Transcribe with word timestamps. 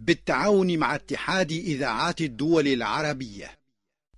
بالتعاون 0.00 0.78
مع 0.78 0.94
اتحاد 0.94 1.52
إذاعات 1.52 2.20
الدول 2.20 2.68
العربية. 2.68 3.58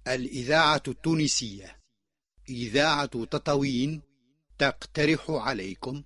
الإذاعة 0.08 0.82
التونسية. 0.88 1.76
إذاعة 2.48 3.06
تطاوين 3.06 4.02
تقترح 4.58 5.20
عليكم. 5.28 6.02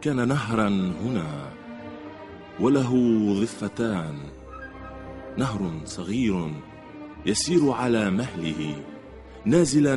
كان 0.00 0.28
نهرا 0.28 0.68
هنا 1.02 1.52
وله 2.60 2.92
ضفتان 3.40 4.30
نهر 5.38 5.80
صغير 5.84 6.54
يسير 7.26 7.70
على 7.70 8.10
مهله 8.10 8.84
نازلا 9.44 9.96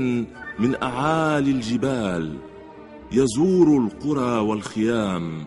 من 0.59 0.83
أعالي 0.83 1.51
الجبال. 1.51 2.52
يزور 3.15 3.77
القرى 3.77 4.39
والخيام 4.39 5.45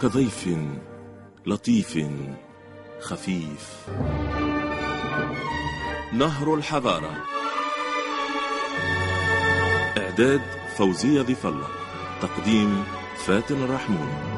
كضيف 0.00 0.48
لطيف 1.46 1.98
خفيف. 3.00 3.86
نهر 6.12 6.54
الحضارة. 6.54 7.24
إعداد 9.98 10.40
فوزية 10.76 11.22
ضيف 11.22 11.46
الله 11.46 11.68
تقديم 12.22 12.84
فاتن 13.16 13.62
الرحمون. 13.62 14.33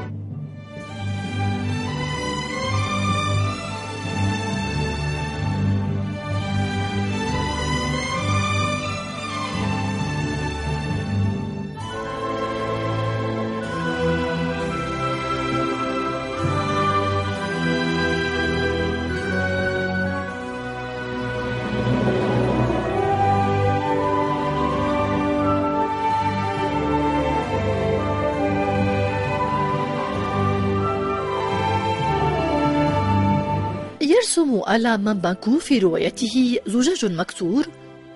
يرسم 34.77 34.87
آلان 34.87 34.97
مابانكو 34.97 35.59
في 35.59 35.79
روايته 35.79 36.59
زجاج 36.67 37.05
مكسور 37.05 37.67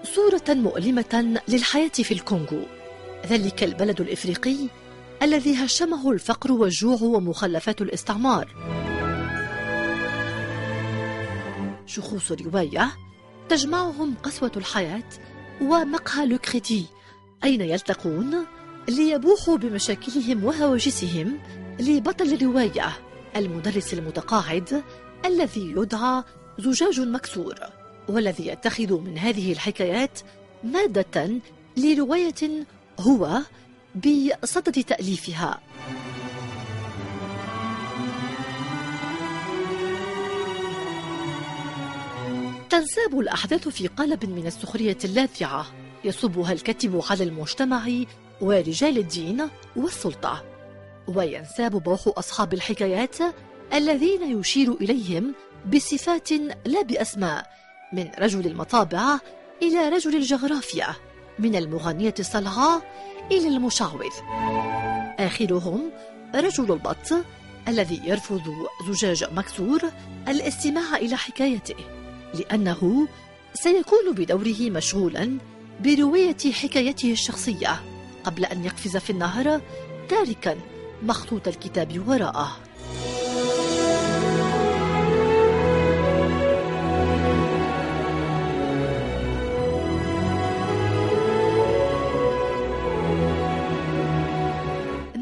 صورة 0.03 0.43
مؤلمة 0.49 1.41
للحياة 1.47 1.89
في 1.89 2.13
الكونغو. 2.13 2.61
ذلك 3.27 3.63
البلد 3.63 4.01
الإفريقي 4.01 4.57
الذي 5.23 5.55
هشمه 5.55 6.11
الفقر 6.11 6.51
والجوع 6.51 6.97
ومخلفات 7.01 7.81
الاستعمار. 7.81 8.47
شخوص 11.85 12.31
الرواية 12.31 12.91
تجمعهم 13.49 14.15
قسوة 14.23 14.51
الحياة 14.57 15.09
ومقهى 15.61 16.25
Le 16.25 16.40
Crédit 16.40 16.85
أين 17.43 17.61
يلتقون؟ 17.61 18.45
ليبوحوا 18.89 19.57
بمشاكلهم 19.57 20.43
وهواجسهم 20.43 21.39
لبطل 21.79 22.33
الرواية 22.33 22.89
المدرس 23.35 23.93
المتقاعد 23.93 24.83
الذي 25.25 25.73
يدعى 25.77 26.23
زجاج 26.59 26.99
مكسور 26.99 27.55
والذي 28.07 28.47
يتخذ 28.47 28.99
من 28.99 29.17
هذه 29.17 29.51
الحكايات 29.51 30.19
مادة 30.63 31.31
لرواية 31.77 32.65
هو 32.99 33.39
بصدد 33.95 34.83
تأليفها. 34.83 35.59
تنساب 42.69 43.19
الأحداث 43.19 43.67
في 43.67 43.87
قالب 43.87 44.25
من 44.25 44.47
السخرية 44.47 44.97
اللاذعة 45.05 45.65
يصبها 46.03 46.51
الكاتب 46.53 47.01
على 47.09 47.23
المجتمع 47.23 47.89
ورجال 48.41 48.97
الدين 48.97 49.47
والسلطة 49.75 50.43
وينساب 51.07 51.83
بوح 51.83 52.01
أصحاب 52.07 52.53
الحكايات 52.53 53.15
الذين 53.73 54.39
يشير 54.39 54.73
إليهم 54.73 55.33
بصفات 55.65 56.31
لا 56.65 56.81
بأسماء 56.81 57.49
من 57.93 58.11
رجل 58.19 58.47
المطابع 58.47 59.19
إلى 59.61 59.89
رجل 59.89 60.15
الجغرافيا 60.15 60.95
من 61.39 61.55
المغنية 61.55 62.13
الصلعاء 62.19 62.81
إلى 63.31 63.47
المشعوذ 63.47 64.13
آخرهم 65.19 65.91
رجل 66.35 66.71
البط 66.71 67.13
الذي 67.67 68.01
يرفض 68.05 68.41
زجاج 68.89 69.23
مكسور 69.33 69.81
الاستماع 70.27 70.95
إلى 70.95 71.15
حكايته 71.15 71.75
لأنه 72.33 73.07
سيكون 73.53 74.11
بدوره 74.11 74.69
مشغولا 74.69 75.37
برواية 75.83 76.51
حكايته 76.51 77.11
الشخصية 77.11 77.81
قبل 78.23 78.45
أن 78.45 78.65
يقفز 78.65 78.97
في 78.97 79.09
النهر 79.09 79.61
تاركا 80.09 80.57
مخطوط 81.03 81.47
الكتاب 81.47 82.07
وراءه. 82.07 82.57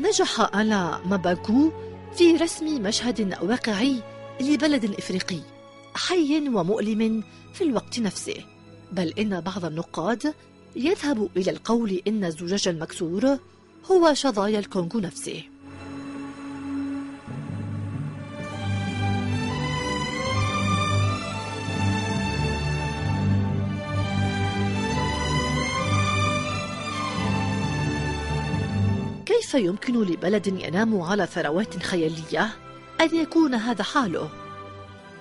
نجح 0.09 0.55
آلا 0.55 0.99
ماباكو 1.05 1.71
في 2.15 2.35
رسم 2.35 2.81
مشهد 2.81 3.37
واقعي 3.41 4.01
لبلد 4.41 4.85
إفريقي 4.85 5.39
حي 5.93 6.47
ومؤلم 6.47 7.23
في 7.53 7.63
الوقت 7.63 7.99
نفسه. 7.99 8.35
بل 8.91 9.13
إن 9.19 9.41
بعض 9.41 9.65
النقاد 9.65 10.33
يذهب 10.75 11.29
إلى 11.37 11.51
القول 11.51 12.01
إن 12.07 12.25
الزجاج 12.25 12.67
المكسور 12.67 13.37
هو 13.91 14.13
شظايا 14.13 14.59
الكونغو 14.59 14.99
نفسه. 14.99 15.43
كيف 29.51 29.61
يمكن 29.63 30.03
لبلد 30.03 30.47
ينام 30.47 31.01
على 31.01 31.25
ثروات 31.25 31.83
خيالية؟ 31.83 32.49
أن 33.01 33.15
يكون 33.15 33.53
هذا 33.55 33.83
حاله؟ 33.83 34.29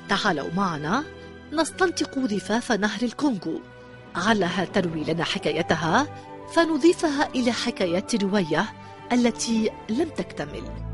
تعالوا 0.09 0.51
معنا 0.57 1.05
نستنطق 1.53 2.19
ضفاف 2.19 2.73
نهر 2.73 3.03
الكونغو. 3.03 3.61
علها 4.17 4.65
تروي 4.65 5.05
لنا 5.05 5.25
حكايتها 5.25 6.07
فنضيفها 6.55 7.29
إلى 7.35 7.53
حكايات 7.53 8.15
الرواية 8.15 8.65
التي 9.13 9.71
لم 9.89 10.09
تكتمل. 10.09 10.88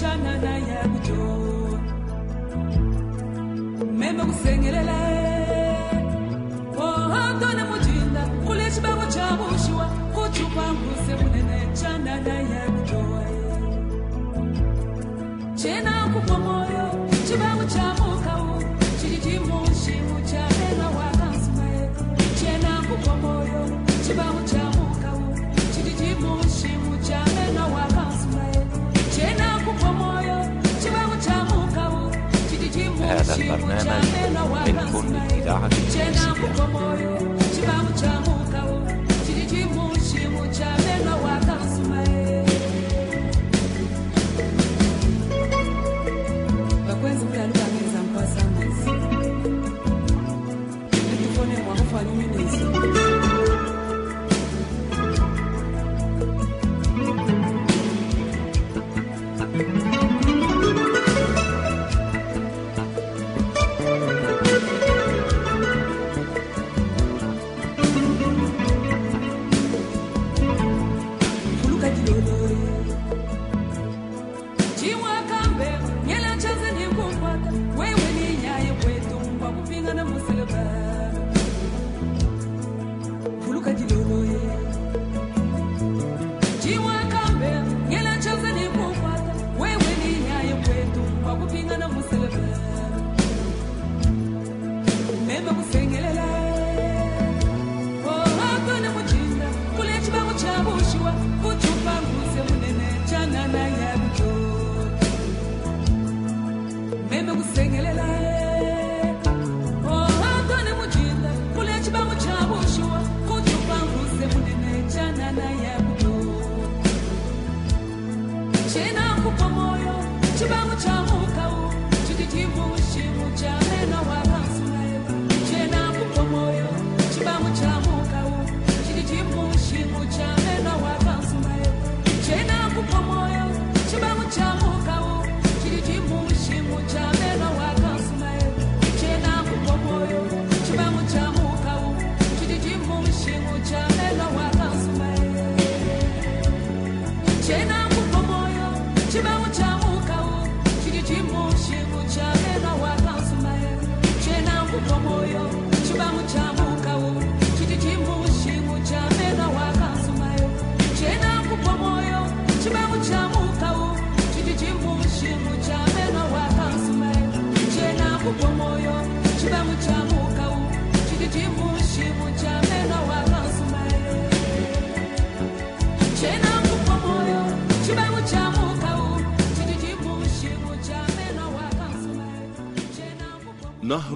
mchana 0.00 0.38
na 0.38 0.58
ya 0.58 0.88
kuchoka 10.14 10.62
chana 11.72 12.20
na 12.20 12.32
ya 12.34 12.70
kuchoa 12.70 13.24
chena 15.54 16.08
kupomoi 16.14 16.69
البرنامج 33.40 34.04
من 34.66 34.90
كل 34.92 35.16
الإذاعة 35.16 35.66
التونسية 35.66 37.29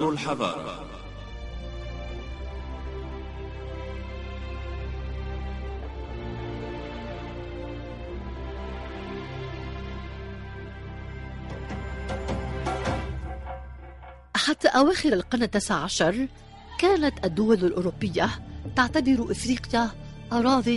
الحضارة. 0.09 0.85
حتى 14.35 14.67
أواخر 14.67 15.13
القرن 15.13 15.43
التاسع 15.43 15.75
عشر 15.75 16.27
كانت 16.79 17.25
الدول 17.25 17.65
الأوروبية 17.65 18.29
تعتبر 18.75 19.31
إفريقيا 19.31 19.89
أراض 20.33 20.67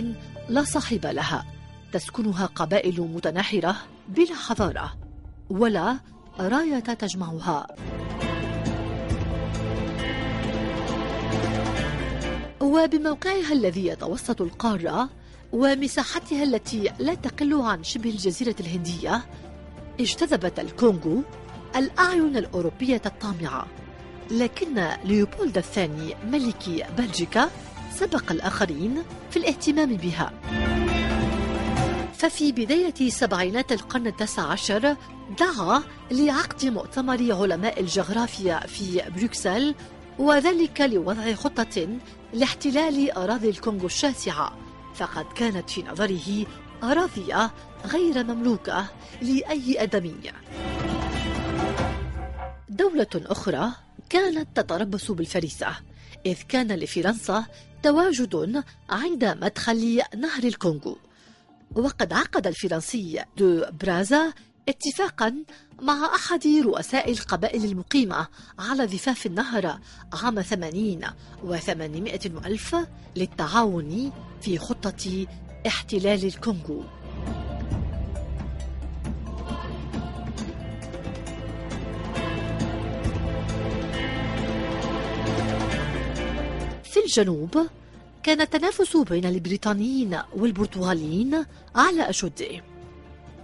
لا 0.49 0.63
صاحب 0.63 1.05
لها 1.05 1.45
تسكنها 1.93 2.45
قبائل 2.45 3.01
متناحرة 3.01 3.75
بلا 4.07 4.35
حضارة 4.35 4.97
ولا 5.49 5.99
راية 6.39 6.79
تجمعها. 6.79 7.67
وبموقعها 12.69 13.53
الذي 13.53 13.87
يتوسط 13.87 14.41
القارة 14.41 15.09
ومساحتها 15.53 16.43
التي 16.43 16.91
لا 16.99 17.13
تقل 17.13 17.61
عن 17.61 17.83
شبه 17.83 18.09
الجزيرة 18.09 18.55
الهندية 18.59 19.25
اجتذبت 19.99 20.59
الكونغو 20.59 21.23
الأعين 21.75 22.37
الأوروبية 22.37 23.01
الطامعة. 23.05 23.67
لكن 24.31 24.87
ليوبولد 25.03 25.57
الثاني 25.57 26.15
ملك 26.31 26.87
بلجيكا 26.97 27.49
سبق 27.95 28.31
الآخرين 28.31 29.03
في 29.31 29.37
الاهتمام 29.37 29.97
بها. 29.97 30.33
ففي 32.13 32.51
بداية 32.51 33.09
سبعينات 33.09 33.71
القرن 33.71 34.07
التاسع 34.07 34.43
عشر 34.43 34.95
دعا 35.39 35.83
لعقد 36.11 36.65
مؤتمر 36.65 37.33
علماء 37.33 37.79
الجغرافيا 37.79 38.59
في 38.59 39.01
بروكسل 39.17 39.75
وذلك 40.19 40.81
لوضع 40.81 41.33
خطة 41.33 41.87
لاحتلال 42.33 43.11
أراضي 43.11 43.49
الكونغو 43.49 43.85
الشاسعة. 43.85 44.57
فقد 44.95 45.25
كانت 45.35 45.69
في 45.69 45.83
نظره 45.83 46.45
أراضي 46.83 47.33
غير 47.85 48.23
مملوكة 48.23 48.85
لأي 49.21 49.83
أدمي. 49.83 50.15
دولة 52.69 53.07
أخرى 53.15 53.71
كانت 54.09 54.47
تتربص 54.55 55.11
بالفريسة 55.11 55.67
إذ 56.25 56.37
كان 56.49 56.71
لفرنسا 56.71 57.45
تواجد 57.83 58.63
عند 58.89 59.25
مدخل 59.25 60.01
نهر 60.17 60.43
الكونغو. 60.43 60.97
وقد 61.75 62.13
عقد 62.13 62.47
الفرنسي 62.47 63.23
دو 63.37 63.65
برازا 63.81 64.33
اتفاقا 64.69 65.35
مع 65.81 66.15
أحد 66.15 66.47
رؤساء 66.47 67.11
القبائل 67.11 67.65
المقيمة 67.65 68.27
على 68.59 68.85
ضفاف 68.85 69.25
النهر 69.25 69.79
عام 70.13 70.41
ثمانين 70.41 71.01
وثمانمائة 71.43 72.25
ألف 72.45 72.75
للتعاون 73.15 74.11
في 74.41 74.57
خطة 74.57 75.25
احتلال 75.67 76.25
الكونغو. 76.25 76.83
في 86.83 86.99
الجنوب 87.05 87.67
كان 88.23 88.41
التنافس 88.41 88.97
بين 88.97 89.25
البريطانيين 89.25 90.19
والبرتغاليين 90.35 91.45
على 91.75 92.09
أشده 92.09 92.63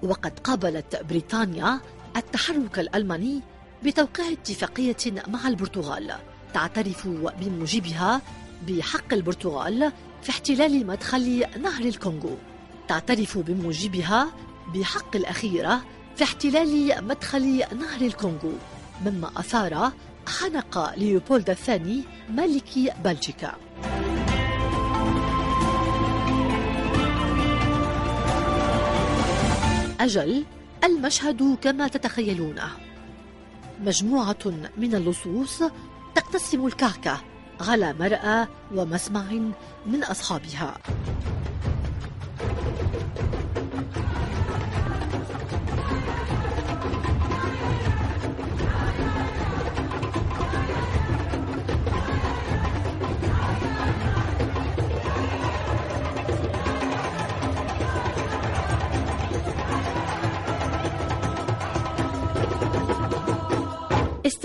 وقد 0.04 0.40
قابلت 0.40 1.04
بريطانيا 1.10 1.80
التحرك 2.16 2.80
الألماني 2.80 3.42
بتوقيع 3.84 4.32
اتفاقية 4.32 5.24
مع 5.28 5.48
البرتغال 5.48 6.14
تعترف 6.54 7.08
بموجبها 7.08 8.22
بحق 8.68 9.14
البرتغال 9.14 9.92
في 10.22 10.30
احتلال 10.30 10.88
مدخل 10.88 11.46
نهر 11.62 11.86
الكونغو 11.86 12.38
تعترف 12.88 13.38
بموجبها 13.38 14.28
بحق 14.74 15.16
الأخيرة 15.16 15.82
في 16.16 16.24
احتلال 16.24 17.08
مدخل 17.08 17.58
نهر 17.58 18.02
الكونغو 18.02 18.54
مما 19.06 19.32
أثار 19.38 19.92
حنق 20.28 20.96
ليوبولد 20.98 21.50
الثاني 21.50 22.04
ملك 22.30 22.96
بلجيكا. 23.04 23.56
أجل 30.00 30.46
المشهد 30.86 31.58
كما 31.62 31.88
تتخيلونه 31.88 32.70
مجموعة 33.82 34.54
من 34.78 34.96
اللصوص 34.96 35.64
تقتسم 36.16 36.66
الكعكة 36.66 37.22
على 37.62 37.94
مرأى 37.94 38.48
ومسمع 38.76 39.24
من 39.86 40.04
أصحابها. 40.04 40.78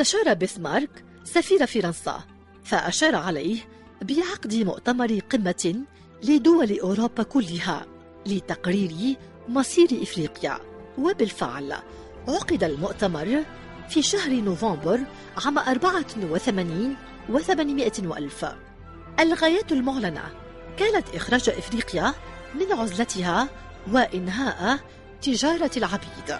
استشار 0.00 0.34
بسمارك 0.34 1.04
سفير 1.24 1.66
فرنسا 1.66 2.20
فأشار 2.64 3.16
عليه 3.16 3.58
بعقد 4.02 4.54
مؤتمر 4.54 5.18
قمة 5.18 5.82
لدول 6.22 6.80
أوروبا 6.80 7.22
كلها 7.22 7.86
لتقرير 8.26 9.16
مصير 9.48 9.88
إفريقيا. 10.02 10.58
وبالفعل 10.98 11.76
عقد 12.28 12.64
المؤتمر 12.64 13.44
في 13.88 14.02
شهر 14.02 14.30
نوفمبر 14.32 15.00
عام 15.44 15.58
84 15.58 16.96
و800 17.32 18.06
وألف. 18.06 18.46
الغايات 19.20 19.72
المعلنة 19.72 20.22
كانت 20.76 21.08
إخراج 21.14 21.48
إفريقيا 21.48 22.14
من 22.54 22.72
عزلتها 22.72 23.48
وإنهاء 23.92 24.78
تجارة 25.22 25.70
العبيد. 25.76 26.38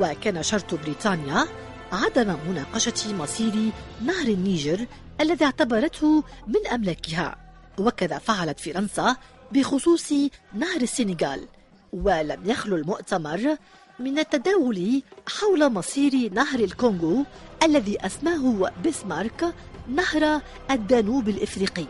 وكان 0.00 0.42
شرط 0.42 0.74
بريطانيا 0.74 1.46
عدم 1.92 2.36
مناقشة 2.48 3.14
مصير 3.14 3.70
نهر 4.04 4.28
النيجر 4.28 4.86
الذي 5.20 5.44
اعتبرته 5.44 6.24
من 6.46 6.66
أملاكها. 6.72 7.36
وكذا 7.78 8.18
فعلت 8.18 8.60
فرنسا 8.60 9.16
بخصوص 9.52 10.12
نهر 10.54 10.80
السنغال 10.82 11.48
ولم 11.92 12.50
يخلو 12.50 12.76
المؤتمر 12.76 13.56
من 13.98 14.18
التداول 14.18 15.02
حول 15.28 15.72
مصير 15.72 16.32
نهر 16.32 16.60
الكونغو 16.60 17.24
الذي 17.62 18.06
أسماه 18.06 18.72
بسمارك 18.86 19.54
نهر 19.88 20.40
الدانوب 20.70 21.28
الإفريقي. 21.28 21.86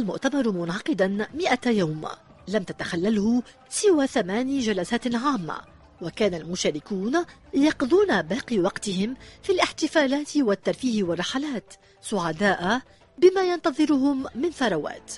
المؤتمر 0.00 0.50
منعقدا 0.50 1.28
مئة 1.34 1.70
يوم. 1.70 2.08
لم 2.48 2.62
تتخلله 2.62 3.42
سوى 3.68 4.06
ثمان 4.06 4.58
جلسات 4.58 5.14
عامة 5.14 5.60
وكان 6.02 6.34
المشاركون 6.34 7.24
يقضون 7.54 8.22
باقي 8.22 8.58
وقتهم 8.58 9.16
في 9.42 9.52
الاحتفالات 9.52 10.36
والترفيه 10.36 11.02
والرحلات 11.02 11.74
سعداء 12.02 12.80
بما 13.18 13.42
ينتظرهم 13.42 14.26
من 14.34 14.50
ثروات. 14.50 15.12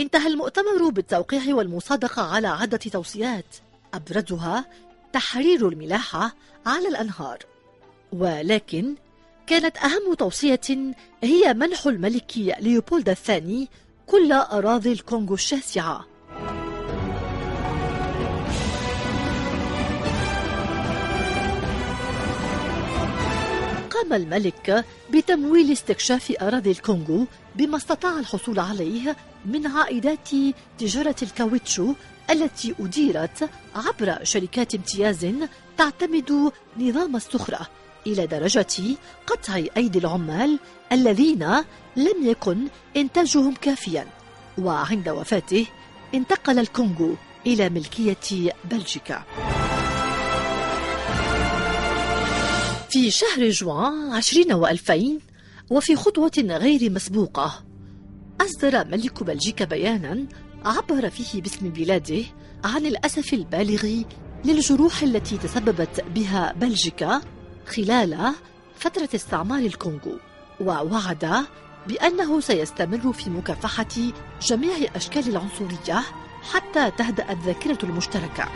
انتهى 0.00 0.26
المؤتمر 0.26 0.88
بالتوقيع 0.88 1.54
والمصادقة 1.54 2.22
على 2.22 2.48
عدة 2.48 2.76
توصيات 2.76 3.56
أبرزها 3.94 4.64
تحرير 5.12 5.68
الملاحة 5.68 6.34
على 6.66 6.88
الأنهار. 6.88 7.38
ولكن 8.12 8.94
كانت 9.46 9.76
أهم 9.76 10.14
توصية 10.14 10.60
هي 11.22 11.54
منح 11.54 11.86
الملك 11.86 12.32
ليوبولد 12.36 13.08
الثاني 13.08 13.68
كل 14.06 14.32
أراضي 14.32 14.92
الكونغو 14.92 15.34
الشاسعة. 15.34 16.06
قام 23.90 24.12
الملك 24.12 24.84
بتمويل 25.12 25.72
استكشاف 25.72 26.32
أراضي 26.42 26.70
الكونغو 26.70 27.26
بما 27.56 27.76
استطاع 27.76 28.18
الحصول 28.18 28.58
عليه 28.58 29.16
من 29.46 29.66
عائدات 29.66 30.28
تجارة 30.78 31.16
الكاوتشو 31.22 31.94
التي 32.30 32.74
أديرت 32.80 33.50
عبر 33.74 34.24
شركات 34.24 34.74
امتياز 34.74 35.26
تعتمد 35.78 36.52
نظام 36.76 37.16
السخرة 37.16 37.68
إلى 38.06 38.26
درجة 38.26 38.96
قطع 39.26 39.62
أيدي 39.76 39.98
العمال 39.98 40.58
الذين 40.92 41.44
لم 41.96 42.16
يكن 42.22 42.58
إنتاجهم 42.96 43.54
كافيا. 43.54 44.06
وعند 44.58 45.08
وفاته 45.08 45.66
انتقل 46.14 46.58
الكونغو 46.58 47.14
إلى 47.46 47.68
ملكية 47.68 48.52
بلجيكا. 48.64 49.24
في 52.90 53.10
شهر 53.10 53.48
جوان 53.50 54.12
عشرين 54.12 54.52
وألفين 54.52 55.18
وفي 55.70 55.96
خطوة 55.96 56.32
غير 56.38 56.90
مسبوقة 56.90 57.64
أصدر 58.40 58.84
ملك 58.84 59.22
بلجيكا 59.22 59.64
بيانا 59.64 60.26
عبر 60.64 61.10
فيه 61.10 61.42
باسم 61.42 61.68
بلاده 61.68 62.22
عن 62.64 62.86
الأسف 62.86 63.34
البالغ 63.34 64.02
للجروح 64.44 65.02
التي 65.02 65.38
تسببت 65.38 66.04
بها 66.14 66.52
بلجيكا 66.52 67.20
خلال 67.66 68.32
فترة 68.78 69.08
استعمار 69.14 69.58
الكونغو 69.58 70.18
ووعد 70.60 71.46
بأنه 71.88 72.40
سيستمر 72.40 73.12
في 73.12 73.30
مكافحة 73.30 74.12
جميع 74.42 74.76
أشكال 74.96 75.28
العنصرية 75.28 76.02
حتى 76.52 76.90
تهدأ 76.90 77.32
الذاكرة 77.32 77.78
المشتركة. 77.82 78.48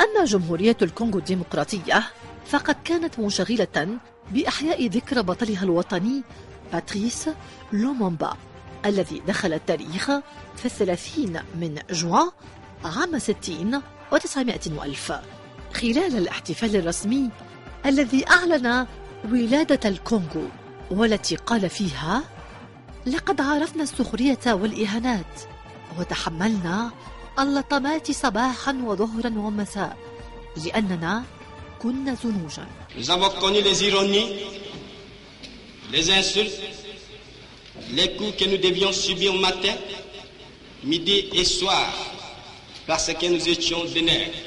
أما 0.00 0.24
جمهورية 0.24 0.76
الكونغو 0.82 1.18
الديمقراطية 1.18 2.02
فقد 2.46 2.76
كانت 2.84 3.18
منشغلة 3.18 3.98
بإحياء 4.30 4.86
ذكرى 4.86 5.22
بطلها 5.22 5.62
الوطني 5.62 6.22
باتريس 6.72 7.28
لومومبا 7.72 8.36
الذي 8.86 9.22
دخل 9.28 9.52
التاريخ 9.52 10.06
في 10.56 10.64
الثلاثين 10.64 11.40
من 11.54 11.78
جوان 11.90 12.30
عام 12.84 13.18
ستين 13.18 13.80
وتسعمائة 14.12 14.60
وألف. 14.76 15.12
خلال 15.74 16.16
الاحتفال 16.16 16.76
الرسمي 16.76 17.30
الذي 17.86 18.24
أعلن 18.28 18.86
ولادة 19.30 19.88
الكونغو 19.88 20.44
والتي 20.90 21.36
قال 21.36 21.70
فيها 21.70 22.22
لقد 23.06 23.40
عرفنا 23.40 23.82
السخرية 23.82 24.38
والإهانات 24.46 25.40
وتحملنا 25.98 26.90
اللطمات 27.38 28.10
صباحا 28.10 28.72
وظهرا 28.72 29.38
ومساء 29.38 29.96
لأننا 30.64 31.22
كنا 31.82 32.14
زنوجا 32.14 32.66
les 35.92 36.10
insultes, 36.10 36.60
les 37.92 38.16
coups 38.16 38.36
que 38.38 38.44
nous 38.50 38.56
devions 38.56 38.92
subir 38.92 39.34
matin, 39.34 39.74
midi 40.84 41.28
et 41.34 41.44
soir, 41.44 41.86
parce 42.86 43.12
que 43.12 43.26
nous 43.26 43.48
étions 43.48 43.84
des 43.94 44.02
nègres. 44.02 44.38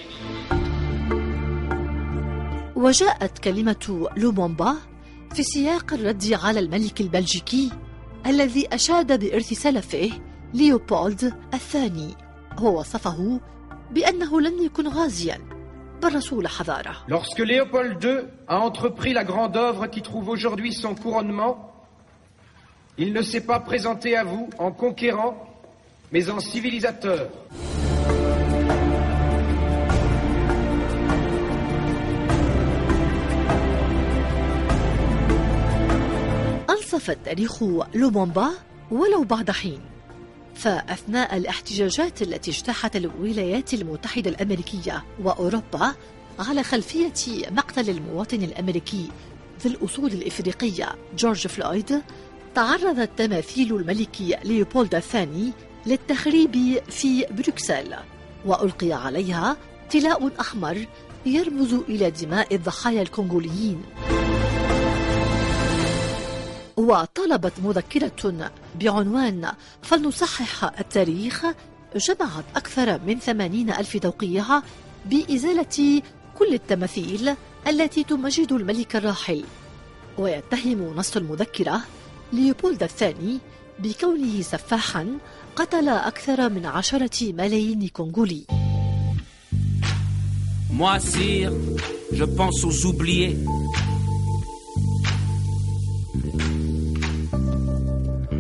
وجاءت 2.75 3.39
كلمة 3.39 4.09
لومومبا 4.17 4.75
في 5.35 5.43
سياق 5.43 5.93
الرد 5.93 6.33
على 6.33 6.59
الملك 6.59 7.01
البلجيكي 7.01 7.71
الذي 8.25 8.67
أشاد 8.71 9.19
بإرث 9.19 9.53
سلفه 9.53 10.11
ليوبولد 10.53 11.33
الثاني 11.53 12.15
هو 12.57 12.79
وصفه 12.79 13.39
بأنه 13.91 14.41
لم 14.41 14.65
يكن 14.65 14.87
غازيا 14.87 15.54
Lorsque 17.08 17.38
Léopold 17.38 18.02
II 18.02 18.18
a 18.48 18.58
entrepris 18.58 19.12
la 19.12 19.24
grande 19.24 19.56
œuvre 19.56 19.86
qui 19.86 20.02
trouve 20.02 20.28
aujourd'hui 20.28 20.72
son 20.72 20.94
couronnement, 20.94 21.70
il 22.96 23.12
ne 23.12 23.22
s'est 23.22 23.44
pas 23.44 23.60
présenté 23.60 24.16
à 24.16 24.24
vous 24.24 24.48
en 24.58 24.72
conquérant, 24.72 25.34
mais 26.12 26.30
en 26.30 26.40
civilisateur. 26.40 27.28
أنصف 36.70 37.10
التاريخ 37.10 37.62
لومومبا 37.94 38.50
ولو 38.90 39.24
بعد 39.24 39.50
حين 39.50 39.80
فأثناء 40.55 41.37
الاحتجاجات 41.37 42.21
التي 42.21 42.51
اجتاحت 42.51 42.95
الولايات 42.95 43.73
المتحدة 43.73 44.29
الأمريكية 44.29 45.03
وأوروبا 45.23 45.95
على 46.39 46.63
خلفية 46.63 47.13
مقتل 47.51 47.89
المواطن 47.89 48.43
الأمريكي 48.43 49.07
ذي 49.63 49.69
الأصول 49.69 50.11
الإفريقية 50.11 50.95
جورج 51.17 51.47
فلويد 51.47 52.01
تعرضت 52.55 53.09
تماثيل 53.17 53.75
الملك 53.75 54.39
ليوبولد 54.43 54.95
الثاني 54.95 55.51
للتخريب 55.85 56.79
في 56.89 57.25
بروكسل 57.31 57.95
وألقي 58.45 58.93
عليها 58.93 59.57
طلاء 59.93 60.31
أحمر 60.39 60.85
يرمز 61.25 61.73
إلى 61.73 62.11
دماء 62.11 62.55
الضحايا 62.55 63.01
الكونغوليين. 63.01 63.81
وطلبت 66.77 67.53
مذكرة 67.63 68.51
بعنوان 68.79 69.51
فلنصحح 69.81 70.79
التاريخ. 70.79 71.45
جمعت 71.95 72.45
أكثر 72.55 72.99
من 73.07 73.19
ثمانين 73.19 73.69
ألف 73.69 73.97
توقيع 73.97 74.45
بإزالة 75.05 76.01
كل 76.37 76.53
التماثيل 76.53 77.35
التي 77.67 78.03
تمجد 78.03 78.51
الملك 78.51 78.95
الراحل. 78.95 79.43
ويتهم 80.17 80.93
نص 80.95 81.17
المذكرة 81.17 81.81
ليوبولد 82.33 82.83
الثاني 82.83 83.39
بكونه 83.79 84.41
سفاحا 84.41 85.17
قتل 85.55 85.89
أكثر 85.89 86.49
من 86.49 86.65
عشرة 86.65 87.33
ملايين 87.33 87.87
كونغولي. 87.87 88.45
Moi, 90.71 90.99
sire, 90.99 91.53
je 92.11 92.25
pense 92.25 92.65
aux 92.65 92.85
oubliés. 92.85 93.37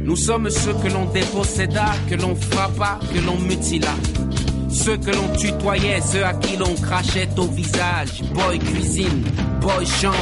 Nous 0.05 0.15
sommes 0.15 0.51
ceux 0.51 0.73
que 0.73 0.87
l'on 0.87 1.05
déposséda, 1.05 1.85
que 2.07 2.13
l'on 2.13 2.35
frappa, 2.35 2.99
que 3.11 3.19
l'on 3.25 3.39
mutila. 3.39 3.95
Ceux 4.69 4.97
que 4.97 5.09
l'on 5.09 5.35
tutoyait, 5.35 5.99
ceux 5.99 6.23
à 6.23 6.33
qui 6.35 6.57
l'on 6.57 6.75
crachait 6.75 7.27
au 7.37 7.47
visage. 7.47 8.21
Boy 8.35 8.59
cuisine, 8.59 9.23
boy 9.59 9.83
chambre, 9.83 10.15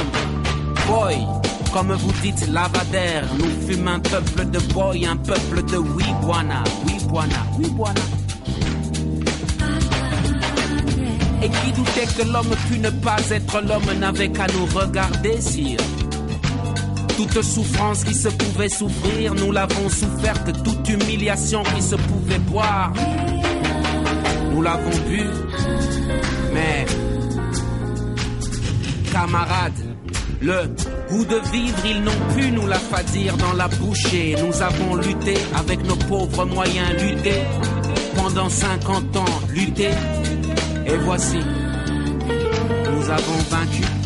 boy. 0.86 1.16
Comme 1.70 1.92
vous 1.92 2.12
dites, 2.22 2.48
lavadère. 2.50 3.26
Nous 3.38 3.68
fûmes 3.68 3.88
un 3.88 4.00
peuple 4.00 4.46
de 4.46 4.58
boy, 4.72 5.04
un 5.04 5.16
peuple 5.16 5.62
de 5.64 5.76
Wibwana, 5.76 6.64
Wibwana, 6.86 7.44
Wibwana. 7.58 8.00
Et 11.42 11.48
qui 11.50 11.72
doutait 11.72 12.06
que 12.16 12.32
l'homme 12.32 12.54
pût 12.70 12.78
ne 12.78 12.88
pas 12.88 13.18
être 13.30 13.60
l'homme 13.60 13.98
n'avait 13.98 14.30
qu'à 14.30 14.46
nous 14.46 14.64
regarder, 14.80 15.38
sire. 15.42 15.80
Toute 17.16 17.42
souffrance 17.42 18.04
qui 18.04 18.14
se 18.14 18.28
pouvait 18.28 18.68
souffrir, 18.68 19.34
nous 19.34 19.52
l'avons 19.52 19.88
soufferte. 19.88 20.62
Toute 20.62 20.88
humiliation 20.88 21.62
qui 21.62 21.82
se 21.82 21.94
pouvait 21.94 22.38
boire, 22.40 22.92
nous 24.52 24.62
l'avons 24.62 24.98
bu. 25.08 25.22
Mais, 26.52 26.86
camarades, 29.12 29.72
le 30.40 30.68
goût 31.08 31.24
de 31.24 31.36
vivre, 31.52 31.78
ils 31.86 32.02
n'ont 32.02 32.34
pu 32.36 32.50
nous 32.50 32.66
la 32.66 32.78
dire 33.12 33.36
dans 33.36 33.52
la 33.52 33.68
bouchée. 33.68 34.36
Nous 34.44 34.62
avons 34.62 34.96
lutté 34.96 35.34
avec 35.56 35.84
nos 35.84 35.96
pauvres 35.96 36.44
moyens, 36.44 36.90
lutté 37.00 37.42
pendant 38.16 38.48
50 38.48 39.16
ans, 39.16 39.40
lutté. 39.54 39.90
Et 40.86 40.96
voici, 40.96 41.38
nous 42.92 43.10
avons 43.10 43.38
vaincu. 43.50 44.03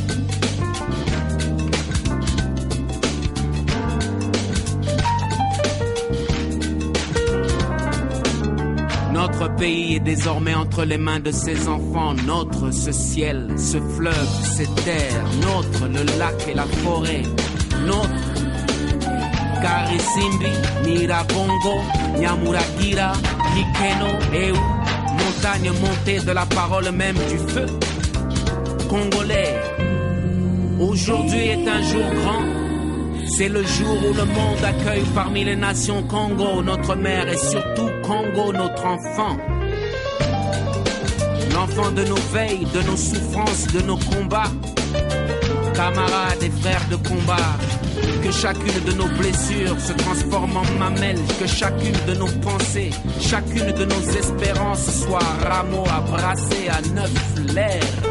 Pays 9.58 9.96
est 9.96 10.00
désormais 10.00 10.54
entre 10.54 10.84
les 10.84 10.98
mains 10.98 11.20
de 11.20 11.30
ses 11.30 11.68
enfants. 11.68 12.14
Notre, 12.26 12.70
ce 12.70 12.92
ciel, 12.92 13.48
ce 13.56 13.78
fleuve, 13.96 14.28
ces 14.42 14.66
terres. 14.84 15.24
Notre, 15.42 15.86
le 15.88 16.18
lac 16.18 16.36
et 16.49 16.54
la 16.54 16.64
forêt. 16.64 17.23
Notre, 17.86 18.08
Karisimbi, 19.60 20.52
Niragongo, 20.84 21.75
Nyamuragira, 22.18 23.12
Nikeno, 23.54 24.10
Eu, 24.32 24.52
montagne 25.18 25.73
montée 25.80 26.21
de 26.21 26.32
la 26.32 26.47
parole 26.47 26.90
même 26.92 27.16
du 27.16 27.38
feu. 27.52 27.66
Congolais, 28.88 29.56
aujourd'hui 30.80 31.49
est 31.49 31.68
un 31.68 31.82
jour 31.82 32.04
grand. 32.23 32.44
C'est 33.36 33.49
le 33.49 33.62
jour 33.62 33.97
où 34.08 34.14
le 34.14 34.25
monde 34.25 34.64
accueille 34.64 35.04
parmi 35.14 35.44
les 35.44 35.56
nations 35.56 36.02
Congo 36.04 36.62
notre 36.62 36.94
mère 36.94 37.28
et 37.28 37.36
surtout 37.36 37.87
Congo 38.08 38.54
notre 38.54 38.86
enfant. 38.86 39.36
L'enfant 41.52 41.90
de 41.90 42.04
nos 42.04 42.23
veilles, 42.32 42.66
de 42.73 42.80
nos 42.88 42.97
souffrances, 42.97 43.66
de 43.66 43.82
nos 43.82 43.99
combats. 43.99 44.50
Camarades 45.75 46.42
et 46.42 46.50
frères 46.62 46.88
de 46.90 46.97
combat, 46.97 47.52
que 48.23 48.32
chacune 48.32 48.82
de 48.86 48.92
nos 48.92 49.08
blessures 49.08 49.78
se 49.78 49.92
transforme 49.92 50.56
en 50.56 50.64
mamelles, 50.78 51.21
que 51.38 51.47
chacune 51.47 51.99
de 52.06 52.14
nos 52.14 52.32
pensées, 52.40 52.92
chacune 53.21 53.73
de 53.73 53.84
nos 53.84 54.00
espérances 54.00 55.02
soit 55.02 55.28
rameau 55.42 55.84
à 55.94 56.00
brasser 56.00 56.71
à 56.71 56.80
neuf 56.94 57.12
l'air 57.54 58.07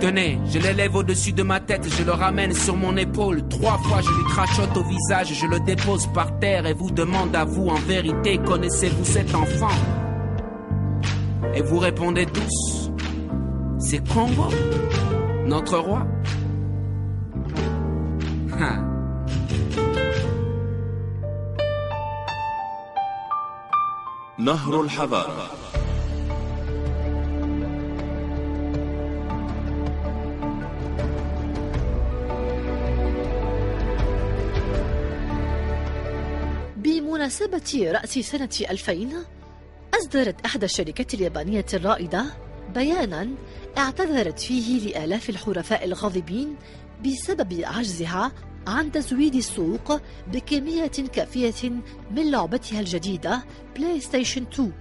Tenez, 0.00 0.38
je 0.50 0.58
l'élève 0.58 0.96
au-dessus 0.96 1.32
de 1.32 1.44
ma 1.44 1.60
tête, 1.60 1.86
je 1.88 2.02
le 2.02 2.12
ramène 2.12 2.52
sur 2.52 2.76
mon 2.76 2.96
épaule. 2.96 3.46
Trois 3.48 3.78
fois, 3.78 4.00
je 4.00 4.08
lui 4.08 4.24
crachote 4.24 4.76
au 4.76 4.82
visage, 4.82 5.32
je 5.32 5.46
le 5.46 5.60
dépose 5.60 6.08
par 6.12 6.38
terre 6.40 6.66
et 6.66 6.74
vous 6.74 6.90
demande 6.90 7.34
à 7.36 7.44
vous, 7.44 7.68
en 7.68 7.74
vérité, 7.74 8.38
connaissez-vous 8.38 9.04
cet 9.04 9.34
enfant 9.34 9.76
Et 11.54 11.62
vous 11.62 11.78
répondez 11.78 12.26
tous, 12.26 12.90
c'est 13.78 14.06
Congo, 14.08 14.48
notre 15.46 15.78
roi. 15.78 16.06
Ha. 18.60 18.92
نهر 24.38 24.80
الحضارة 24.80 25.65
بمناسبة 37.27 37.91
رأس 37.91 38.19
سنة 38.19 38.49
2000 38.69 39.07
أصدرت 39.93 40.45
إحدى 40.45 40.65
الشركات 40.65 41.13
اليابانية 41.13 41.65
الرائدة 41.73 42.25
بيانا 42.75 43.29
اعتذرت 43.77 44.39
فيه 44.39 44.87
لآلاف 44.87 45.29
الحرفاء 45.29 45.85
الغاضبين 45.85 46.55
بسبب 47.05 47.61
عجزها 47.63 48.31
عن 48.67 48.91
تزويد 48.91 49.35
السوق 49.35 50.01
بكمية 50.27 50.87
كافية 50.87 51.69
من 52.11 52.31
لعبتها 52.31 52.79
الجديدة 52.79 53.43
PlayStation 53.75 54.43
2 54.53 54.71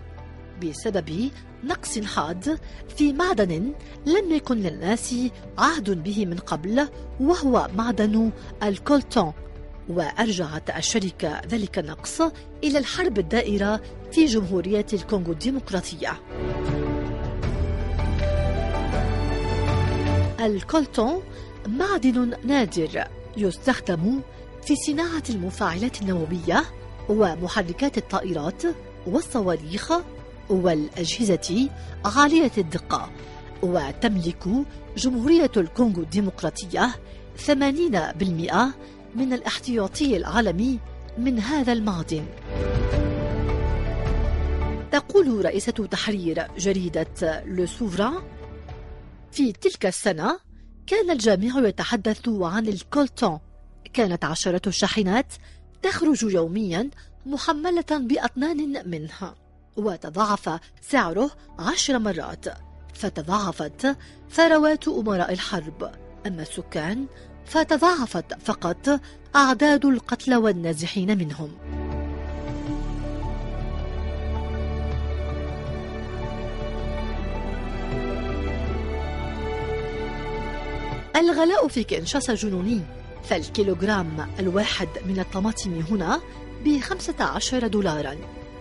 بسبب 0.63 1.31
نقص 1.65 1.99
حاد 1.99 2.59
في 2.97 3.13
معدن 3.13 3.73
لم 4.07 4.35
يكن 4.35 4.57
للناس 4.57 5.15
عهد 5.59 6.03
به 6.03 6.27
من 6.27 6.37
قبل 6.37 6.89
وهو 7.21 7.69
معدن 7.77 8.31
الكولتون. 8.63 9.33
وأرجعت 9.89 10.71
الشركة 10.71 11.41
ذلك 11.47 11.79
النقص 11.79 12.21
إلى 12.65 12.79
الحرب 12.79 13.19
الدائرة 13.19 13.81
في 14.13 14.27
جمهورية 14.27 14.87
الكونغو 14.93 15.33
الديمقراطية. 15.33 16.21
الكولتون 20.41 21.23
معدن 21.67 22.33
نادر 22.45 23.05
يستخدم 23.37 24.21
في 24.63 24.77
صناعة 24.77 25.23
المفاعلات 25.31 26.03
النووية 26.03 26.65
ومحركات 27.09 27.99
الطائرات 27.99 28.63
والصواريخ 29.07 29.93
والأجهزة 30.51 31.69
عالية 32.05 32.53
الدقة 32.59 33.11
وتملك 33.63 34.45
جمهورية 34.97 35.51
الكونغو 35.57 36.03
الديمقراطية 36.03 36.91
80% 37.47 37.51
من 39.17 39.33
الاحتياطي 39.33 40.17
العالمي 40.17 40.79
من 41.19 41.39
هذا 41.39 41.73
المعدن 41.73 42.27
تقول 44.93 45.45
رئيسة 45.45 45.73
تحرير 45.73 46.47
جريدة 46.59 47.43
Le 47.45 47.67
Souverain 47.67 48.23
في 49.33 49.53
تلك 49.53 49.87
السنة 49.87 50.39
كان 50.87 51.11
الجميع 51.11 51.59
يتحدث 51.59 52.29
عن 52.29 52.69
الكولتان. 52.69 53.39
كانت 53.93 54.25
عشرات 54.25 54.63
الشاحنات 54.67 55.33
تخرج 55.83 56.23
يوميا 56.23 56.91
محملة 57.27 57.85
بأطنان 57.91 58.91
منها 58.91 59.35
وتضاعف 59.77 60.61
سعره 60.81 61.31
عشر 61.59 61.99
مرات. 61.99 62.45
فتضاعفت 62.95 63.97
ثروات 64.31 64.89
أمراء 64.89 65.33
الحرب. 65.33 65.93
أما 66.27 66.43
السكان 66.43 67.07
فتضاعفت 67.47 68.25
فقط 68.45 69.01
أعداد 69.37 69.85
القتلى 69.85 70.37
والنازحين 70.37 71.19
منهم. 71.19 71.51
الغلاء 81.17 81.69
في 81.69 81.85
كنشاسا 81.85 82.35
جنوني 82.35 82.81
فالكيلوغرام 83.25 84.29
الواحد 84.39 84.89
من 85.07 85.19
الطماطم 85.19 85.85
هنا 85.91 86.21
بخمسة 86.65 87.25
عشر 87.25 87.67
دولارا 87.67 88.17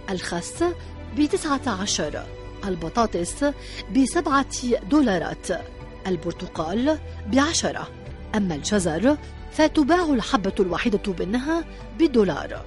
الخس 0.09 0.63
بتسعة 1.17 1.81
عشر 1.81 2.23
البطاطس 2.65 3.45
بسبعة 3.95 4.79
دولارات 4.89 5.47
البرتقال 6.07 6.99
بعشرة. 7.27 8.04
أما 8.35 8.55
الجزر 8.55 9.17
فتباع 9.51 10.03
الحبة 10.03 10.53
الواحدة 10.59 11.15
منها 11.19 11.63
بالدولار 11.99 12.65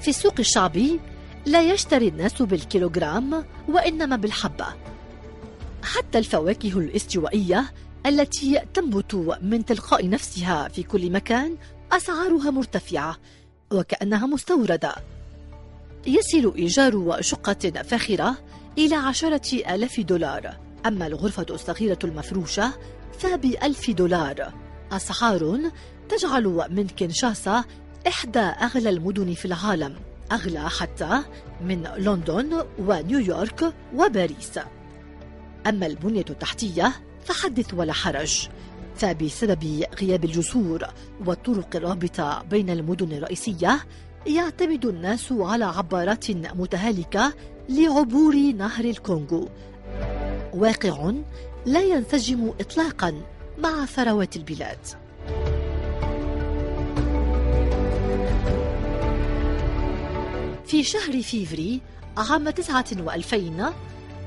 في 0.00 0.08
السوق 0.08 0.34
الشعبي 0.38 1.00
لا 1.46 1.72
يشتري 1.72 2.08
الناس 2.08 2.42
بالكيلوغرام 2.42 3.44
وإنما 3.68 4.16
بالحبة. 4.16 4.66
حتى 5.82 6.18
الفواكه 6.18 6.78
الاستوائية 6.78 7.72
التي 8.06 8.60
تنبت 8.74 9.38
من 9.42 9.64
تلقاء 9.64 10.08
نفسها 10.08 10.68
في 10.68 10.82
كل 10.82 11.12
مكان 11.12 11.56
أسعارها 11.92 12.50
مرتفعة 12.50 13.16
وكأنها 13.72 14.26
مستوردة. 14.26 14.94
يصل 16.06 16.54
إيجار 16.56 17.16
شقة 17.20 17.82
فاخرة 17.82 18.36
إلى 18.80 18.94
عشرة 18.94 19.74
آلاف 19.74 20.00
دولار. 20.00 20.56
أما 20.86 21.06
الغرفة 21.06 21.46
الصغيرة 21.50 21.98
المفروشة 22.04 22.72
فبألف 23.18 23.90
دولار. 23.90 24.54
أسعار 24.92 25.60
تجعل 26.08 26.68
من 26.70 26.86
كينشاسا 26.86 27.64
إحدى 28.08 28.38
أغلى 28.38 28.90
المدن 28.90 29.34
في 29.34 29.44
العالم 29.44 29.96
أغلى 30.32 30.70
حتى 30.70 31.22
من 31.60 31.82
لندن 31.82 32.64
ونيويورك 32.78 33.74
وباريس. 33.94 34.58
أما 35.66 35.86
البنية 35.86 36.24
التحتية 36.30 36.92
فحدث 37.24 37.74
ولا 37.74 37.92
حرج. 37.92 38.48
فبسبب 38.96 39.84
غياب 40.00 40.24
الجسور 40.24 40.84
والطرق 41.26 41.76
الرابطة 41.76 42.42
بين 42.42 42.70
المدن 42.70 43.12
الرئيسية 43.12 43.80
يعتمد 44.26 44.86
الناس 44.86 45.32
على 45.32 45.64
عبارات 45.64 46.30
متهالكة 46.30 47.32
لعبور 47.68 48.34
نهر 48.36 48.84
الكونغو. 48.84 49.48
واقع 50.54 51.12
لا 51.66 51.80
ينسجم 51.80 52.52
إطلاقا 52.60 53.22
مع 53.58 53.84
ثروات 53.84 54.36
البلاد. 54.36 54.78
في 60.66 60.82
شهر 60.82 61.22
فيفري 61.22 61.80
عام 62.16 62.50
2009 62.50 63.72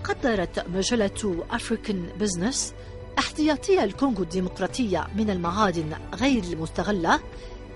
قدرت 0.04 0.68
مجلة 0.68 1.46
African 1.52 2.10
Business 2.20 2.74
احتياطي 3.20 3.84
الكونغو 3.84 4.24
الديمقراطية 4.24 5.08
من 5.16 5.30
المعادن 5.30 5.94
غير 6.16 6.44
المستغلة 6.44 7.20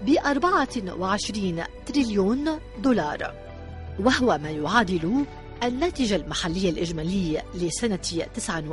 ب 0.01 0.15
24 0.25 1.63
تريليون 1.85 2.59
دولار. 2.79 3.33
وهو 3.99 4.37
ما 4.37 4.49
يعادل 4.49 5.25
الناتج 5.63 6.13
المحلي 6.13 6.69
الإجمالي 6.69 7.41
لسنة 7.55 7.99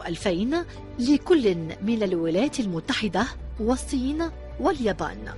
2000 0.00 0.64
لكل 0.98 1.54
من 1.82 2.02
الولايات 2.02 2.60
المتحدة 2.60 3.26
والصين 3.60 4.30
واليابان. 4.60 5.34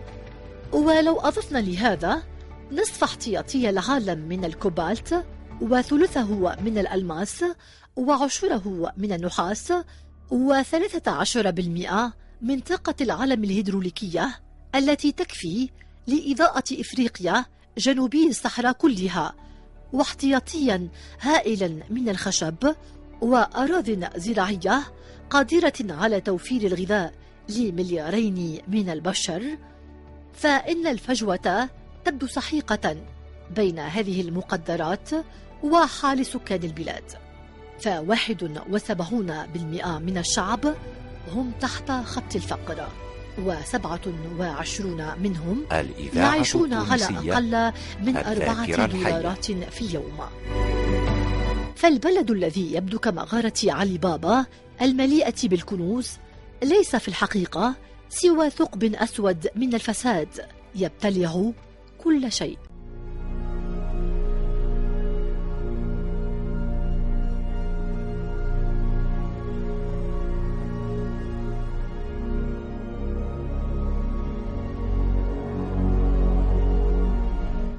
ولو 0.73 1.21
أضفنا 1.21 1.59
لهذا 1.59 2.23
نصف 2.73 3.05
احتياطي 3.05 3.71
العالم 3.71 4.19
من 4.19 4.45
الكوبالت 4.45 5.25
وثلثه 5.61 6.57
من 6.61 6.79
الألماس 6.79 7.45
وعشره 7.97 8.93
من 8.97 9.13
النحاس 9.13 9.73
وثلاثة 10.31 11.11
عشر 11.11 11.51
بالمئة 11.51 12.13
من 12.43 12.61
طاقة 12.61 12.95
العالم 13.01 13.45
الهيدروليكية 13.45 14.46
التي 14.77 15.13
تكفي 15.13 15.69
لإضاءة 16.07 16.65
إفريقيا 16.73 17.45
جنوبي 17.79 18.29
الصحراء 18.29 18.73
كلها 18.73 19.35
واحتياطيا 19.93 20.89
هائلا 21.21 21.69
من 21.91 22.09
الخشب 22.09 22.75
وأراض 23.21 24.19
زراعية 24.19 24.83
قادرة 25.31 25.73
على 25.81 26.21
توفير 26.21 26.67
الغذاء 26.67 27.13
لمليارين 27.49 28.61
من 28.69 28.91
البشر. 28.91 29.59
فإن 30.35 30.87
الفجوة 30.87 31.69
تبدو 32.05 32.27
سحيقة 32.27 32.97
بين 33.57 33.79
هذه 33.79 34.21
المقدرات 34.21 35.11
وحال 35.63 36.27
سكان 36.27 36.63
البلاد. 36.63 37.05
فواحد 37.81 38.61
وسبعون 38.71 39.47
بالمئة 39.47 39.99
من 39.99 40.19
الشعب 40.19 40.75
هم 41.33 41.53
تحت 41.61 41.91
خط 41.91 42.35
الفقر. 42.35 43.06
وسبعة 43.39 44.01
وعشرون 44.39 45.07
منهم 45.23 45.65
يعيشون 46.15 46.73
على 46.73 47.05
أقل 47.05 47.73
من 48.03 48.17
أربعة. 48.17 48.87
دولارات 48.87 49.45
في 49.47 49.83
اليوم 49.83 50.19
فالبلد 51.77 52.31
الذي 52.31 52.75
يبدو 52.75 52.99
كمغارة 52.99 53.53
علي 53.65 53.99
بابا 53.99 54.47
المليئة 54.83 55.35
بالكنوز 55.45 56.11
ليس 56.63 56.97
في 56.97 57.09
الحقيقة 57.09 57.75
سوى 58.09 58.51
ثقب 58.51 58.85
أسود 58.85 59.49
من 59.57 59.75
الفساد 59.75 60.29
يبتلع 60.75 61.53
كل 62.05 62.33
شيء 62.33 62.59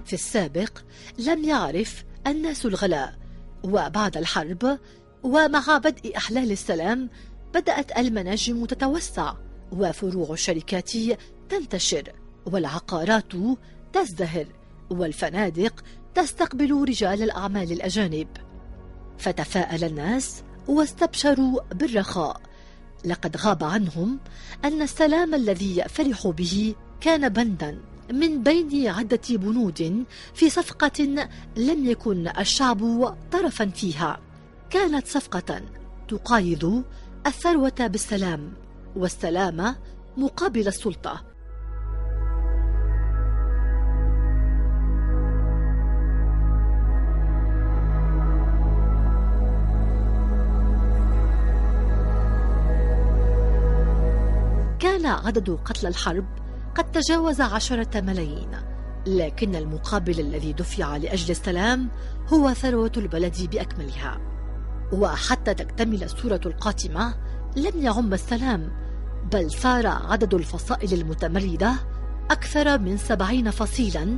في 0.08 0.14
السابق 0.14 0.80
لم 1.18 1.44
يعرف 1.44 2.04
الناس 2.28 2.66
الغلاء 2.66 3.16
وبعد 3.64 4.18
الحرب 4.18 4.80
ومع 5.24 5.78
بدء 5.78 6.18
أحلال 6.18 6.52
السلام 6.52 7.10
بدأت 7.54 7.98
المناجم 7.98 8.66
تتوسع 8.66 9.34
وفروع 9.72 10.32
الشركات 10.32 10.92
تنتشر 11.50 12.12
والعقارات 12.46 13.34
تزدهر 13.94 14.46
والفنادق 14.90 15.84
تستقبل 16.16 16.84
رجال 16.90 17.24
الأعمال 17.24 17.72
الأجانب. 17.72 18.28
فتفاءل 19.18 19.84
الناس 19.84 20.44
واستبشروا 20.68 21.62
بالرخاء. 21.74 22.42
لقد 23.06 23.38
غاب 23.38 23.64
عنهم 23.64 24.20
أن 24.66 24.82
السلام 24.82 25.36
الذي 25.36 25.84
فرحوا 25.90 26.32
به 26.32 26.76
كان 27.02 27.30
بندا. 27.30 27.82
من 28.14 28.44
بين 28.44 28.88
عدة 28.88 29.22
بنود 29.30 30.06
في 30.34 30.50
صفقة 30.50 31.04
لم 31.58 31.86
يكن 31.86 32.28
الشعب 32.40 33.16
طرفا 33.32 33.66
فيها. 33.66 34.20
كانت 34.70 35.08
صفقة 35.08 35.62
تقايض 36.08 36.84
الثروة 37.26 37.88
بالسلام 37.88 38.54
والسلام 38.96 39.76
مقابل 40.18 40.68
السلطة. 40.68 41.24
كان 54.80 55.06
عدد 55.06 55.50
قتلى 55.66 55.90
الحرب 55.90 56.26
قد 56.78 56.92
تجاوز 56.92 57.42
عشرة 57.42 58.02
ملايين 58.02 58.52
لكن 59.08 59.56
المقابل 59.56 60.20
الذي 60.20 60.54
دفع 60.54 60.98
لأجل 60.98 61.32
السلام 61.32 61.90
هو 62.28 62.54
ثروة 62.54 62.92
البلد 62.98 63.50
بأكملها. 63.52 64.18
وحتى 64.94 65.54
تكتمل 65.54 66.04
الصورة 66.04 66.42
القاتمة 66.46 67.16
لم 67.56 67.82
يعم 67.82 68.14
السلام 68.14 68.72
بل 69.32 69.52
صار 69.52 69.88
عدد 69.88 70.34
الفصائل 70.34 70.94
المتمردة 70.94 71.74
أكثر 72.32 72.80
من 72.80 72.98
سبعين 72.98 73.52
فصيلا 73.52 74.18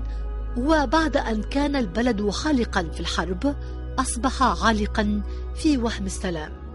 وبعد 0.58 1.18
أن 1.18 1.44
كان 1.44 1.76
البلد 1.76 2.30
خالقا 2.30 2.84
في 2.84 3.00
الحرب 3.00 3.56
أصبح 4.00 4.44
عالقا 4.66 5.22
في 5.56 5.78
وهم 5.78 6.06
السلام. 6.06 6.69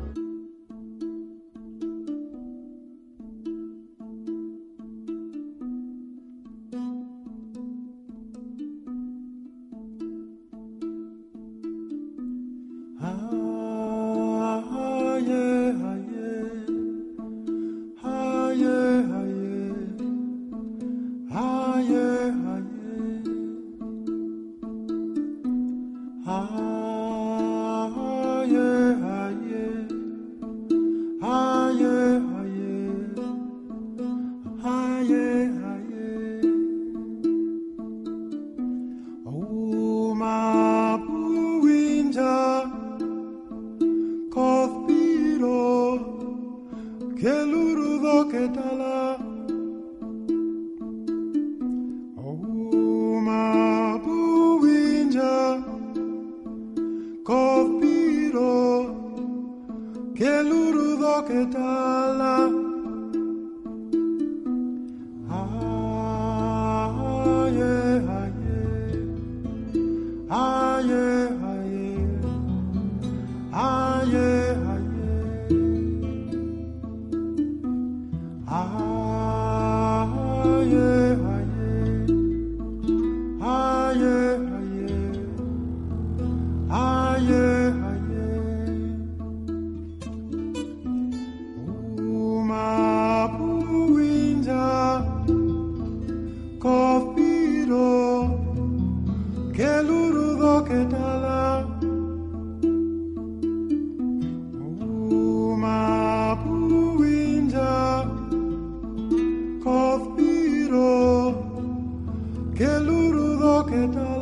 qué 112.55 112.79
lurudo 112.79 113.67
que 113.67 113.89
ta. 113.89 114.14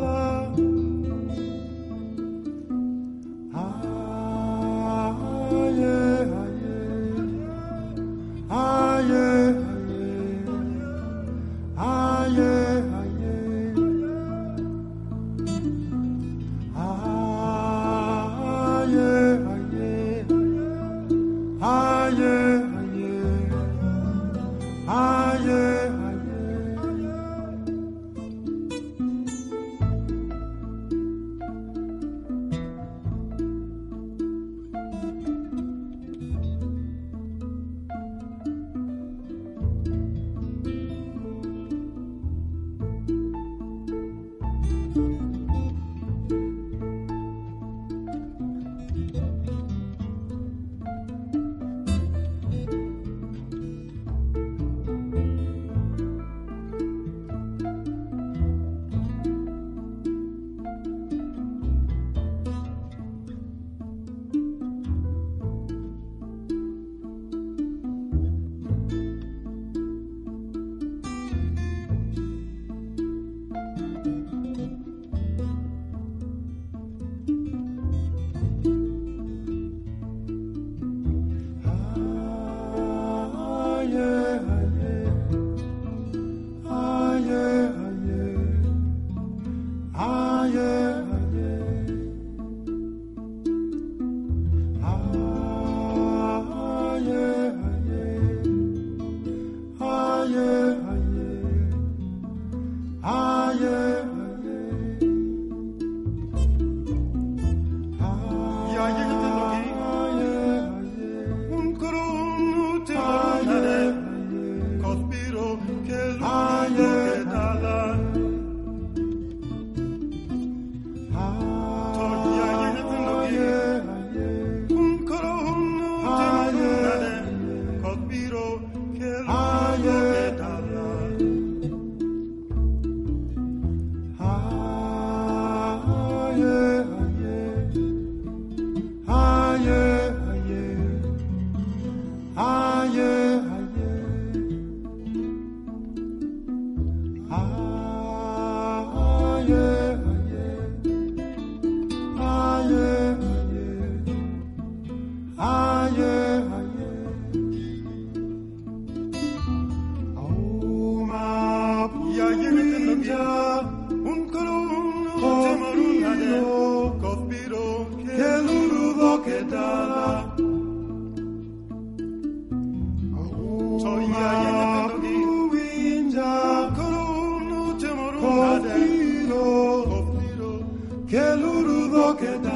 كان 182.23 182.52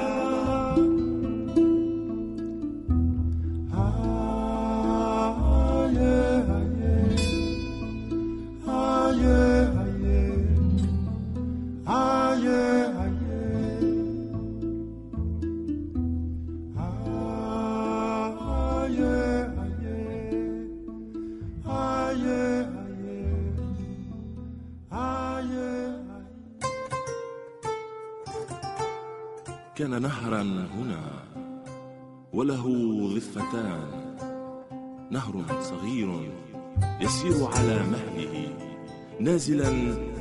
نازلا 39.36 39.70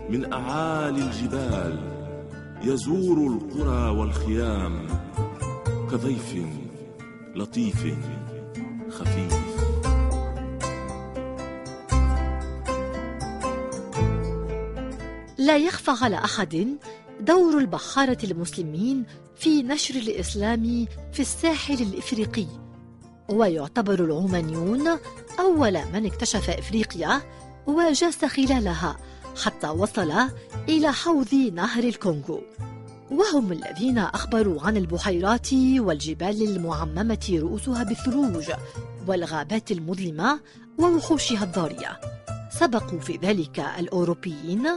من 0.09 0.33
أعالي 0.33 1.01
الجبال 1.01 1.79
يزور 2.63 3.17
القرى 3.27 3.89
والخيام 3.89 4.87
كضيف 5.91 6.35
لطيف 7.35 7.83
خفيف. 8.89 9.33
لا 15.37 15.57
يخفى 15.57 15.91
على 16.01 16.15
أحد 16.15 16.77
دور 17.19 17.57
البحارة 17.57 18.17
المسلمين 18.23 19.03
في 19.35 19.63
نشر 19.63 19.95
الإسلام 19.95 20.85
في 21.13 21.19
الساحل 21.19 21.81
الإفريقي 21.81 22.47
ويعتبر 23.29 24.03
العمانيون 24.03 24.87
أول 25.39 25.79
من 25.93 26.05
اكتشف 26.05 26.49
إفريقيا 26.49 27.21
وجاس 27.67 28.25
خلالها 28.25 28.97
حتى 29.43 29.67
وصل 29.67 30.13
إلى 30.69 30.93
حوض 30.93 31.33
نهر 31.33 31.83
الكونغو. 31.83 32.41
وهم 33.11 33.51
الذين 33.51 33.97
أخبروا 33.97 34.61
عن 34.61 34.77
البحيرات 34.77 35.53
والجبال 35.53 36.41
المعممة 36.41 37.27
رؤوسها 37.31 37.83
بالثلوج 37.83 38.51
والغابات 39.07 39.71
المظلمة 39.71 40.39
ووحوشها 40.77 41.43
الضارية. 41.43 41.99
سبقوا 42.59 42.99
في 42.99 43.19
ذلك 43.21 43.59
الأوروبيين 43.59 44.67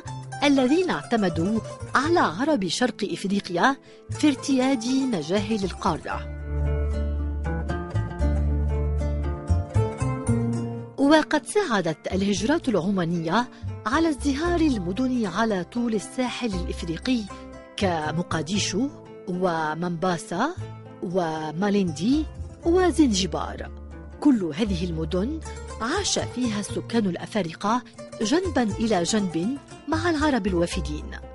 الذين 0.44 0.90
اعتمدوا 0.90 1.61
على 1.94 2.20
عرب 2.20 2.68
شرق 2.68 3.09
إفريقيا 3.12 3.77
في 4.11 4.29
ارتياد 4.29 4.87
مجاهل 4.87 5.64
القارة 5.64 6.38
وقد 11.08 11.46
ساعدت 11.46 12.12
الهجرات 12.12 12.68
العمانية 12.68 13.48
على 13.86 14.08
ازدهار 14.08 14.60
المدن 14.60 15.26
على 15.26 15.64
طول 15.64 15.94
الساحل 15.94 16.54
الإفريقي 16.54 17.20
كمقاديشو 17.76 18.88
ومنباسا 19.28 20.54
وماليندي 21.02 22.26
وزنجبار. 22.66 23.70
كل 24.20 24.52
هذه 24.54 24.84
المدن 24.84 25.40
عاش 25.80 26.18
فيها 26.18 26.60
السكان 26.60 27.06
الأفارقة 27.06 27.82
جنبا 28.20 28.62
إلى 28.62 29.02
جنب 29.02 29.58
مع 29.88 30.10
العرب 30.10 30.46
الوافدين. 30.46 31.27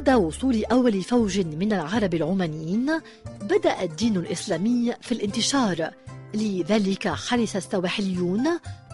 بعد 0.00 0.10
وصول 0.10 0.64
أول 0.64 1.02
فوج 1.02 1.38
من 1.38 1.72
العرب 1.72 2.14
العمانيين 2.14 3.00
بدأ 3.42 3.82
الدين 3.82 4.16
الإسلامي 4.16 4.94
في 5.00 5.12
الانتشار. 5.12 5.90
لذلك 6.34 7.08
حرص 7.08 7.56
السواحليون 7.56 8.48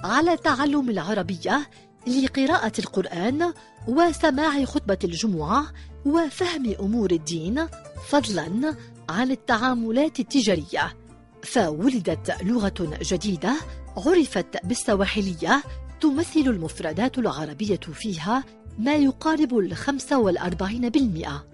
على 0.05 0.37
تعلم 0.37 0.91
العربية 0.91 1.71
لقراءة 2.07 2.73
القرآن 2.79 3.53
وسماع 3.89 4.65
خطبة 4.65 4.99
الجمعة 5.05 5.67
وفهم 6.07 6.75
أمور 6.81 7.11
الدين 7.11 7.67
فضلا 8.09 8.75
عن 9.09 9.31
التعاملات 9.31 10.21
التجارية. 10.21 10.97
فولدت 11.43 12.43
لغة 12.43 12.99
جديدة 13.03 13.55
عرفت 13.97 14.67
بالسواحلية 14.67 15.63
تمثل 16.01 16.41
المفردات 16.41 17.19
العربية 17.19 17.77
فيها 17.77 18.45
ما 18.79 18.95
يقارب 18.95 19.59
الخمسة 19.59 20.19
والأربعين 20.19 20.89
بالمئة. 20.89 21.47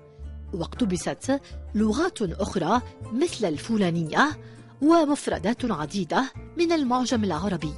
واقتبست 0.54 1.40
لغات 1.74 2.22
أخرى 2.22 2.82
مثل 3.12 3.48
الفلانية 3.48 4.38
ومفردات 4.82 5.64
عديدة 5.64 6.32
من 6.58 6.72
المعجم 6.72 7.24
العربي. 7.24 7.74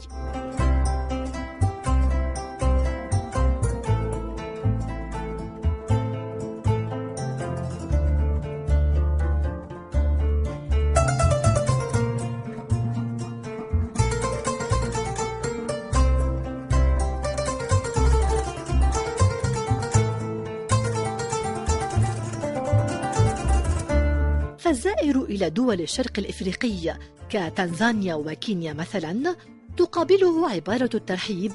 فالزائر 24.75 25.23
إلى 25.23 25.51
دول 25.51 25.81
الشرق 25.81 26.19
الإفريقي 26.19 26.99
كتنزانيا 27.31 28.15
وكينيا 28.15 28.73
مثلا 28.73 29.37
تقابله 29.77 30.51
عبارة 30.51 30.91
الترحيب 30.95 31.53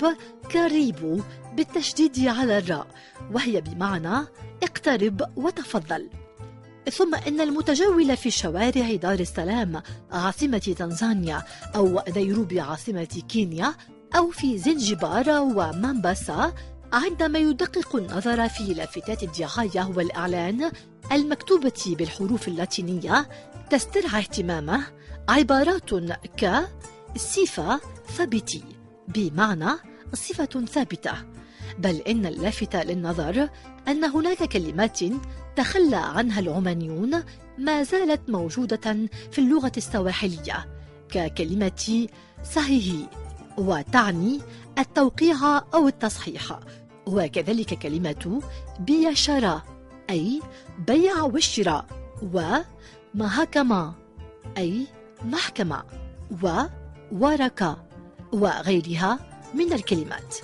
karibu 0.50 1.22
بالتشديد 1.56 2.28
على 2.28 2.58
الراء 2.58 2.88
وهي 3.34 3.62
بمعنى 3.62 4.28
اقترب 4.64 5.22
وتفضل. 5.36 6.10
ثم 6.92 7.16
إن 7.16 7.42
المتجول 7.42 8.18
في 8.18 8.32
شوارع 8.32 8.96
دار 8.96 9.20
السلام 9.20 9.82
عاصمة 10.12 10.76
تنزانيا 10.78 11.44
أو 11.76 12.04
نيروبي 12.16 12.60
عاصمة 12.60 13.24
كينيا 13.30 13.74
أو 14.16 14.32
في 14.32 14.58
زنجبار 14.58 15.30
ومامباسا 15.30 16.54
عندما 16.94 17.40
يدقق 17.40 17.96
النظر 17.96 18.50
في 18.50 18.74
لافتات 18.74 19.24
الدعاية 19.24 19.92
والإعلان 19.96 20.72
المكتوبة 21.12 21.96
بالحروف 21.98 22.48
اللاتينية 22.48 23.30
تسترعى 23.70 24.20
اهتمامه 24.20 24.84
عبارات 25.30 25.94
ك 26.42 26.70
صفة 27.18 27.80
ثابتي 28.18 28.64
بمعنى 29.08 29.70
صفة 30.14 30.66
ثابتة. 30.66 31.14
بل 31.80 31.96
إن 31.96 32.26
اللافت 32.26 32.76
للنظر 32.76 33.50
أن 33.88 34.04
هناك 34.04 34.44
كلمات 34.44 35.00
تخلى 35.56 35.96
عنها 35.96 36.40
العمانيون 36.40 37.24
ما 37.58 37.84
زالت 37.84 38.30
موجودة 38.30 39.08
في 39.32 39.40
اللغة 39.40 39.72
السواحلية 39.78 40.68
ككلمة 41.10 42.08
صحيح 42.56 42.96
وتعني 43.58 44.40
التوقيع 44.80 45.58
أو 45.74 45.88
التصحيح 45.88 46.60
وكذلك 47.06 47.74
كلمة 47.74 48.42
بيشرا 48.80 49.79
أي 50.10 50.42
بيع 50.88 51.22
والشراء 51.22 51.86
ومحكمة 53.16 53.94
أي 54.58 54.88
محكمة 55.26 55.84
وورقة 56.44 57.84
وغيرها 58.34 59.20
من 59.54 59.74
الكلمات. 59.74 60.36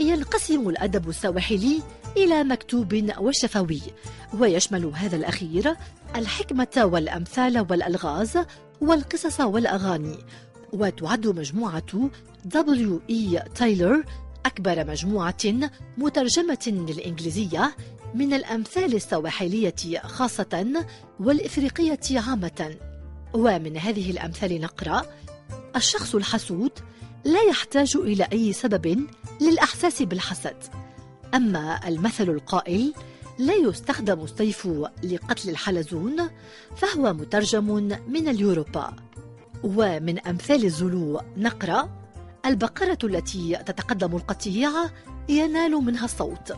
ينقسم 0.00 0.68
الأدب 0.68 1.08
السواحلي 1.08 1.82
إلى 2.16 2.44
مكتوب 2.44 3.10
وشفوي 3.18 3.80
ويشمل 4.40 4.84
هذا 4.94 5.16
الأخير 5.16 5.74
الحكمة 6.16 6.68
والأمثال 6.76 7.66
والألغاز 7.70 8.38
والقصص 8.80 9.40
والأغاني 9.40 10.18
وتعد 10.72 11.26
مجموعة 11.26 12.10
W. 12.46 13.00
E. 13.10 13.42
Taylor 13.54 14.04
أكبر 14.46 14.86
مجموعة 14.86 15.36
مترجمة 15.98 16.64
للإنجليزية 16.66 17.76
من 18.14 18.34
الأمثال 18.34 18.94
السواحلية 18.94 20.00
خاصة 20.02 20.84
والإفريقية 21.20 22.00
عامة. 22.10 22.76
ومن 23.34 23.76
هذه 23.76 24.10
الأمثال 24.10 24.60
نقرأ 24.60 25.02
الشخص 25.76 26.14
الحسود 26.14 26.70
لا 27.24 27.42
يحتاج 27.42 27.96
إلى 27.96 28.28
أي 28.32 28.52
سبب 28.52 29.06
للإحساس 29.40 30.02
بالحسد. 30.02 30.56
أما 31.34 31.88
المثل 31.88 32.30
القائل 32.30 32.94
لا 33.38 33.54
يستخدم 33.54 34.24
السيف 34.24 34.68
لقتل 35.02 35.50
الحلزون 35.50 36.30
فهو 36.76 37.12
مترجم 37.12 37.64
من 38.08 38.28
اليوروبا. 38.28 38.96
ومن 39.64 40.18
أمثال 40.18 40.64
الزلو 40.64 41.20
نقرأ 41.36 42.05
البقرة 42.46 42.98
التي 43.04 43.56
تتقدم 43.66 44.16
القطيع 44.16 44.70
ينال 45.28 45.70
منها 45.70 46.04
الصوت. 46.04 46.52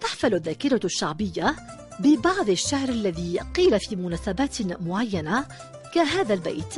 تحفل 0.00 0.34
الذاكرة 0.34 0.80
الشعبية 0.84 1.56
ببعض 2.00 2.50
الشعر 2.50 2.88
الذي 2.88 3.38
قيل 3.56 3.80
في 3.80 3.96
مناسبات 3.96 4.82
معينة 4.82 5.46
كهذا 5.94 6.34
البيت 6.34 6.74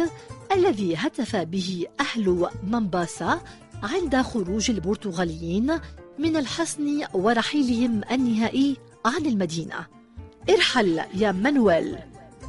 الذي 0.53 0.97
هتف 0.97 1.37
به 1.37 1.87
أهل 2.01 2.49
منباسا 2.63 3.41
عند 3.83 4.17
خروج 4.17 4.71
البرتغاليين 4.71 5.81
من 6.19 6.37
الحصن 6.37 7.03
ورحيلهم 7.15 8.01
النهائي 8.11 8.77
عن 9.05 9.27
المدينة. 9.27 10.00
ارحل 10.49 11.05
يا 11.15 11.33
مانويل 11.33 11.99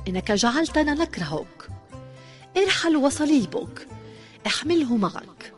إنك 0.08 0.32
جعلتنا 0.32 0.94
نكرهك. 0.94 1.70
ارحل 2.58 2.96
وصليبك 2.96 3.88
احمله 4.48 4.98
معك. 4.98 5.54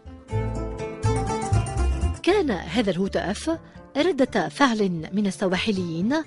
كان 2.24 2.52
هذا 2.52 2.92
الهتاف 2.92 3.58
ردة 3.98 4.50
فعل 4.50 5.10
من 5.14 5.28
السواحليين 5.28 6.24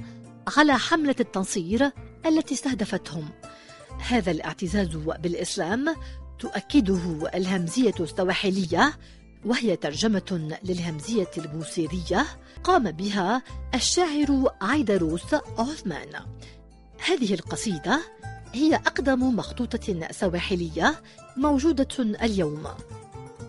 على 0.57 0.79
حملة 0.79 1.17
التنصير 1.21 1.91
التي 2.27 2.55
استهدفتهم. 2.55 3.29
هذا 3.99 4.31
الاعتزاز 4.31 4.97
بالإسلام 4.97 5.97
تؤكده 6.39 7.31
الهمزية 7.35 7.95
السواحلية 8.01 8.93
وهي 9.47 9.77
ترجمة 9.77 10.59
للهمزية 10.65 11.31
البوصيرية 11.39 12.27
قام 12.65 12.91
بها 12.91 13.43
الشاعر 13.75 14.51
عيدروس 14.61 15.35
عثمان. 15.59 16.13
هذه 17.09 17.35
القصيدة 17.35 18.01
هي 18.53 18.75
أقدم 18.75 19.37
مخطوطة 19.37 20.09
سواحلية 20.11 20.95
موجودة 21.37 21.89
اليوم. 21.99 22.67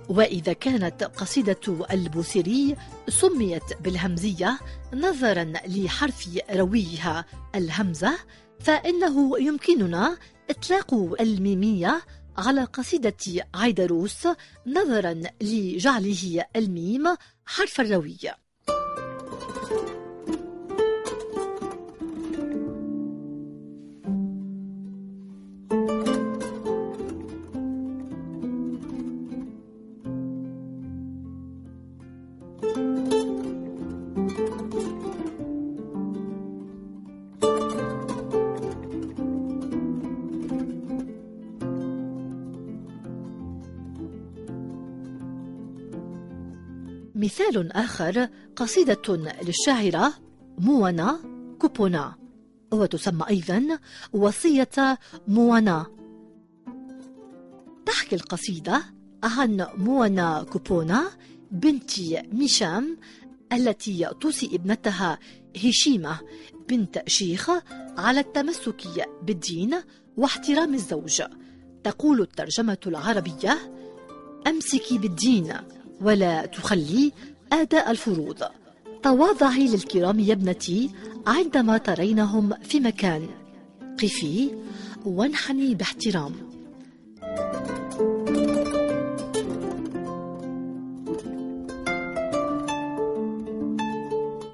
وإذا 0.10 0.54
كانت 0.54 1.04
قصيدة 1.04 1.86
البوسيري 1.92 2.76
سميت 3.10 3.82
بالهمزية 3.82 4.60
نظرا 4.94 5.54
لحرف 5.68 6.30
رويها 6.54 7.26
الهمزة 7.56 8.18
فإنه 8.60 9.40
يمكننا 9.40 10.18
إطلاق 10.50 10.94
الميمية 11.22 12.02
على 12.38 12.64
قصيدة 12.64 13.48
عيدروس 13.56 14.28
نظرا 14.68 15.22
لجعله 15.42 16.46
الميم 16.56 17.16
حرف 17.46 17.82
الروي. 17.82 18.18
مثال 47.48 47.72
آخر 47.72 48.30
قصيدة 48.56 49.34
للشاعرة 49.42 50.14
موانا 50.58 51.20
كوبونا 51.60 52.16
وتسمى 52.72 53.26
أيضا 53.30 53.80
وصية 54.14 54.98
موانا. 55.28 55.86
تحكي 57.86 58.16
القصيدة 58.16 58.84
عن 59.24 59.68
موانا 59.78 60.44
كوبونا 60.44 61.10
بنت 61.52 61.92
ميشام 62.34 62.98
التي 63.54 64.10
توصي 64.22 64.46
ابنتها 64.56 65.20
هشيمة 65.64 66.20
بنت 66.70 67.04
شيخ 67.08 67.50
على 67.98 68.20
التمسك 68.20 69.10
بالدين 69.24 69.76
واحترام 70.18 70.74
الزوج. 70.74 71.22
تقول 71.84 72.22
الترجمة 72.22 72.78
العربية 72.88 73.58
أمسكي 74.48 74.98
بالدين 74.98 75.54
ولا 76.02 76.46
تخلي 76.46 77.12
آداء 77.54 77.92
الفروض. 77.92 78.44
تواضعي 79.04 79.68
للكرام 79.68 80.20
يا 80.20 80.34
ابنتي 80.34 80.90
عندما 81.28 81.78
ترينهم 81.78 82.54
في 82.64 82.80
مكان. 82.80 83.28
قفي 84.02 84.52
وانحني 85.06 85.76
باحترام. 85.76 86.34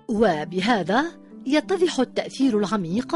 وبهذا 0.10 1.06
يتضح 1.46 2.00
التأثير 2.00 2.60
العميق 2.60 3.16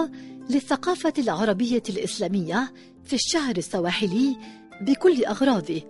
للثقافة 0.49 1.13
العربية 1.17 1.83
الإسلامية 1.89 2.73
في 3.05 3.13
الشعر 3.13 3.57
السواحلي 3.57 4.37
بكل 4.81 5.25
أغراضه 5.25 5.81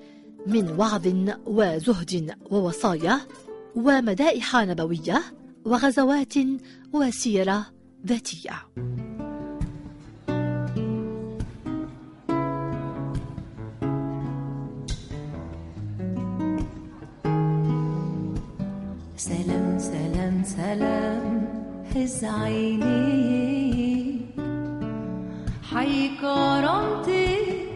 من 0.47 0.79
وعظ 0.79 1.07
وزهد 1.45 2.35
ووصايا 2.51 3.21
ومدائح 3.75 4.55
نبوية 4.55 5.23
وغزوات 5.65 6.33
وسيرة 6.93 7.65
ذاتية. 8.07 8.51
سلام 19.17 19.79
سلام 19.79 20.43
سلام 20.43 21.47
هز 21.95 22.23
عينيك 22.23 23.77
حيكرمتك 25.71 27.66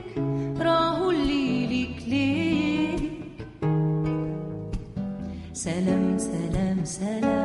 selam. 6.86 7.41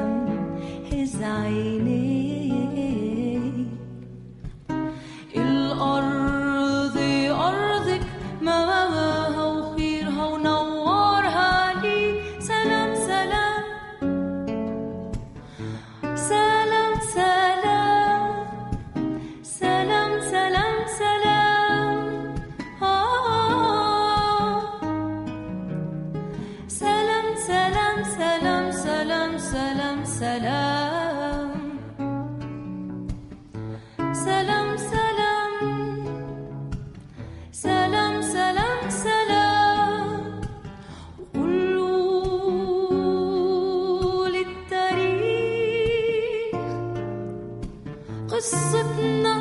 قصتنا 48.30 49.34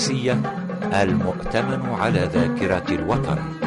التونسية 0.00 0.42
المؤتمن 1.02 1.88
على 2.00 2.20
ذاكرة 2.34 2.94
الوطن. 2.94 3.59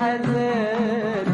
لانتصارات 0.00 1.31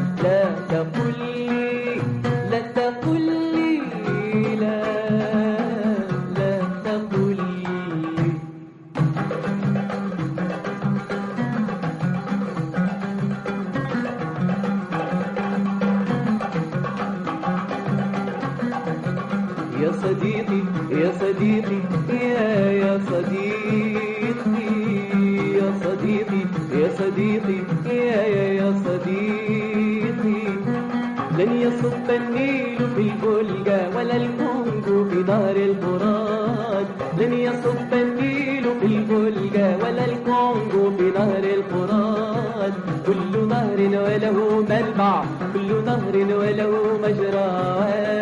يصب 31.67 32.09
النيل 32.11 32.79
في 32.95 33.01
الفولجا 33.01 33.81
ولا 33.97 34.17
الكونغو 34.17 34.97
في 35.11 35.19
نهر 35.31 35.57
الفرات. 35.57 36.87
لن 37.19 37.33
يصب 37.33 37.93
النيل 37.93 38.65
في 38.81 38.87
الفولجا 38.87 39.69
ولا 39.83 40.05
الكونغو 40.05 40.83
في 40.97 41.07
نهر 41.19 41.45
الفرات. 41.59 42.75
كل 43.07 43.33
نهر 43.49 43.79
وله 44.05 44.37
منبع 44.71 45.25
كل 45.55 45.71
نهر 45.85 46.15
وله 46.41 46.73
مجرى 47.03 47.51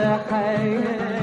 وحياة. 0.01 1.17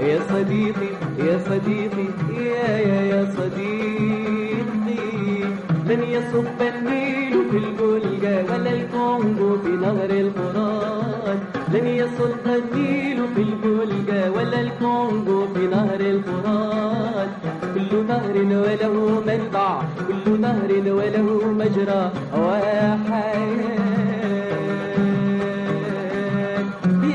يا 0.00 0.18
صديقي 0.32 0.90
يا 1.18 1.38
صديقي 1.48 2.06
يا 2.52 2.68
يا 2.90 3.00
يا 3.12 3.22
صديقي 3.36 5.04
لن 5.88 6.02
يصب 6.02 6.60
النيل 6.60 7.09
نهر 9.80 10.10
الفرات 10.10 11.40
لن 11.72 11.86
يصب 11.86 12.46
النيل 12.46 13.18
في 13.34 13.42
الجولجا 13.42 14.30
ولا 14.30 14.60
الكونغو 14.60 15.46
في 15.54 15.66
نهر 15.66 16.00
الفرات 16.00 17.28
كل 17.74 18.06
نهر 18.08 18.36
وله 18.36 19.22
منبع 19.26 19.82
كل 20.08 20.40
نهر 20.40 20.70
وله 20.98 21.28
مجرى 21.60 22.12
وحياه 22.34 23.60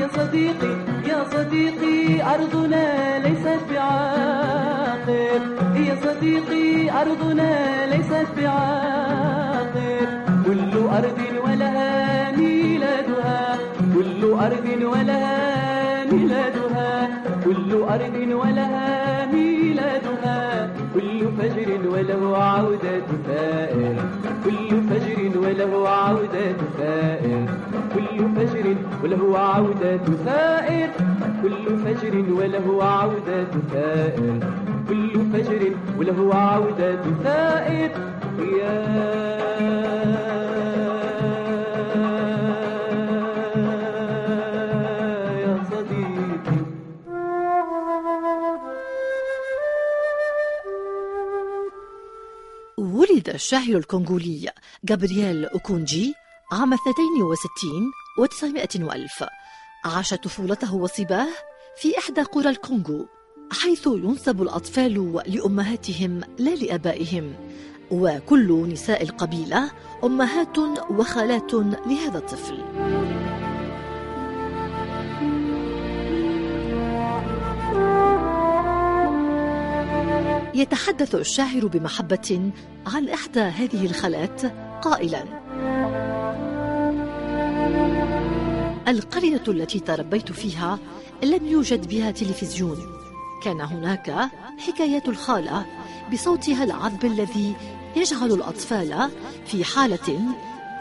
يا 0.00 0.08
صديقي 0.16 0.74
يا 1.08 1.24
صديقي 1.32 2.22
أرضنا 2.34 3.18
ليست 3.18 3.60
بعاقب. 3.70 5.42
يا 5.76 5.96
صديقي 6.04 6.90
أرضنا 7.02 7.86
ليست 7.86 8.26
بعاقب. 8.36 10.08
كل 10.46 10.72
أرض 10.98 11.18
ولها 11.44 12.25
ميلادها 12.38 13.58
كل 13.94 14.22
أرض 14.46 14.66
ولها 14.92 16.04
ميلادها. 16.12 17.08
كل 17.44 17.72
أرض 17.72 18.16
ولها 18.32 19.26
ميلادها. 19.32 20.70
كل 20.94 21.20
فجر 21.38 21.88
وله 21.88 22.36
عودة 22.36 23.00
ثائر 23.26 23.96
كل 24.44 24.68
فجر 24.90 25.38
وله 25.38 25.88
عودة 25.88 26.56
ثائر 26.78 27.46
كل 27.94 28.18
فجر 28.36 28.76
وله 29.04 29.38
عودة 29.38 30.00
ثائر 30.24 30.90
كل 31.42 31.78
فجر 31.84 32.14
وله 32.38 32.84
عودة 32.84 33.46
ثائر 33.72 34.40
كل 34.88 35.12
فجر 35.32 35.62
وله 35.98 36.34
عودة 36.34 37.02
ثائر 37.24 37.90
يا 38.38 38.56
يا 38.60 39.35
ولد 53.26 53.34
الشاعر 53.34 53.76
الكونغولي 53.76 54.50
جابرييل 54.84 55.46
أوكونجي 55.46 56.14
عام 56.52 56.74
62 56.74 57.92
و900 58.20 58.82
وألف. 58.82 59.24
عاش 59.84 60.14
طفولته 60.14 60.74
وصباه 60.74 61.28
في 61.76 61.98
إحدى 61.98 62.22
قرى 62.22 62.48
الكونغو 62.48 63.06
حيث 63.52 63.86
ينسب 63.86 64.42
الأطفال 64.42 65.22
لأمهاتهم 65.26 66.20
لا 66.38 66.50
لآبائهم. 66.54 67.34
وكل 67.90 68.68
نساء 68.68 69.02
القبيلة 69.02 69.70
أمهات 70.04 70.58
وخالات 70.90 71.54
لهذا 71.54 72.18
الطفل. 72.18 73.25
يتحدث 80.56 81.14
الشاعر 81.14 81.66
بمحبة 81.66 82.50
عن 82.86 83.08
إحدى 83.08 83.40
هذه 83.40 83.86
الخالات 83.86 84.42
قائلا. 84.82 85.24
القرية 88.88 89.42
التي 89.48 89.80
تربيت 89.80 90.32
فيها 90.32 90.78
لم 91.22 91.46
يوجد 91.46 91.88
بها 91.88 92.10
تلفزيون. 92.10 92.76
كان 93.42 93.60
هناك 93.60 94.30
حكايات 94.58 95.08
الخالة 95.08 95.66
بصوتها 96.12 96.64
العذب 96.64 97.04
الذي 97.04 97.54
يجعل 97.96 98.32
الأطفال 98.32 99.10
في 99.46 99.64
حالة 99.64 100.18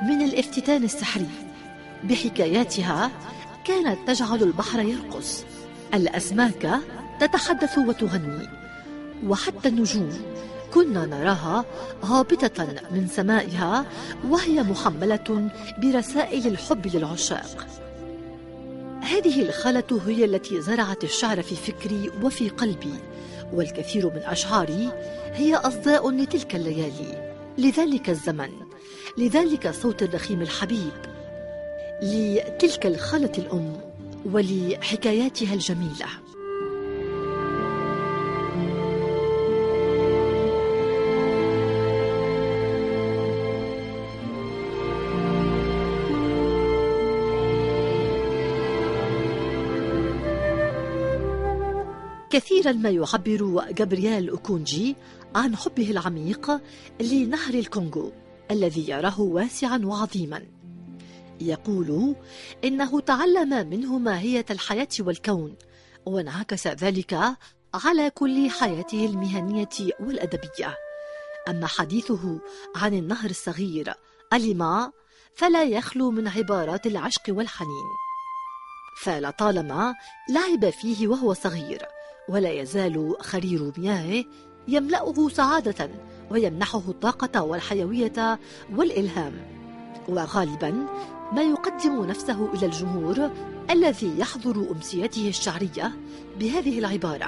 من 0.08 0.22
الافتتان 0.22 0.84
السحري. 0.84 1.30
بحكاياتها 2.04 3.12
كانت 3.66 4.08
تجعل 4.08 4.44
البحر 4.44 4.80
يرقص. 4.80 5.44
الأسماك 5.94 6.80
تتحدث 7.20 7.78
وتغني. 7.78 8.65
وحتى 9.24 9.68
النجوم. 9.70 10.10
كنا 10.74 11.06
نراها 11.06 11.66
هابطة 12.04 12.68
من 12.92 13.08
سمائها 13.08 13.86
وهي 14.30 14.64
محملة 14.64 15.50
برسائل 15.78 16.48
الحب 16.48 16.88
للعشاق. 16.88 17.68
هذه 19.02 19.42
الخالة 19.42 20.02
هي 20.08 20.26
التي 20.26 20.62
زرعت 20.62 21.04
الشعر 21.04 21.42
في 21.42 21.56
فكري 21.56 22.12
وفي 22.24 22.50
قلبي 22.50 22.94
والكثير 23.54 24.10
من 24.10 24.22
أشعاري 24.22 24.92
هي 25.34 25.56
أصداء 25.56 26.12
لتلك 26.12 26.56
الليالي. 26.56 27.34
لذلك 27.58 28.10
الزمن 28.10 28.50
لذلك 29.18 29.72
صوت 29.72 30.04
الرخيم 30.04 30.42
الحبيب. 30.42 30.94
لتلك 32.02 32.86
الخالة 32.86 33.32
الأم 33.38 33.74
ولحكاياتها 34.32 35.54
الجميلة. 35.54 36.25
كثيرا 52.36 52.72
ما 52.72 52.90
يعبر 52.90 53.72
جابرييل 53.72 54.30
أوكونجي 54.30 54.96
عن 55.36 55.56
حبه 55.56 55.92
العميق 55.92 56.62
لنهر 57.02 57.54
الكونغو 57.54 58.12
الذي 58.52 58.90
يراه 58.90 59.22
واسعا 59.22 59.82
وعظيما. 59.84 60.46
يقول 61.42 62.16
إنه 62.64 63.00
تعلم 63.00 63.70
منه 63.70 63.98
ماهية 63.98 64.46
الحياة 64.50 64.88
والكون 65.00 65.56
وانعكس 66.06 66.68
ذلك 66.68 67.20
على 67.74 68.10
كل 68.10 68.50
حياته 68.50 69.06
المهنية 69.06 69.94
والأدبية. 70.00 70.78
أما 71.50 71.68
حديثه 71.68 72.40
عن 72.76 72.94
النهر 72.94 73.30
الصغير 73.30 73.94
أليما 74.34 74.92
فلا 75.36 75.64
يخلو 75.64 76.12
من 76.12 76.28
عبارات 76.28 76.88
العشق 76.88 77.24
والحنين. 77.30 77.88
فلطالما 79.04 79.94
لعب 80.30 80.70
فيه 80.70 81.08
وهو 81.08 81.34
صغير. 81.34 81.95
ولا 82.30 82.52
يزال 82.52 83.16
خرير 83.20 83.72
مياهه 83.78 84.26
يملأه 84.68 85.30
سعادة 85.30 85.90
ويمنحه 86.32 86.82
الطاقة 86.88 87.44
والحيوية 87.44 88.40
والإلهام. 88.76 89.34
وغالبا 90.10 90.88
ما 91.32 91.42
يقدم 91.42 92.06
نفسه 92.06 92.54
إلى 92.54 92.66
الجمهور 92.66 93.32
الذي 93.70 94.20
يحضر 94.20 94.72
أمسيته 94.72 95.30
الشعرية 95.30 95.92
بهذه 96.40 96.80
العبارة. 96.80 97.28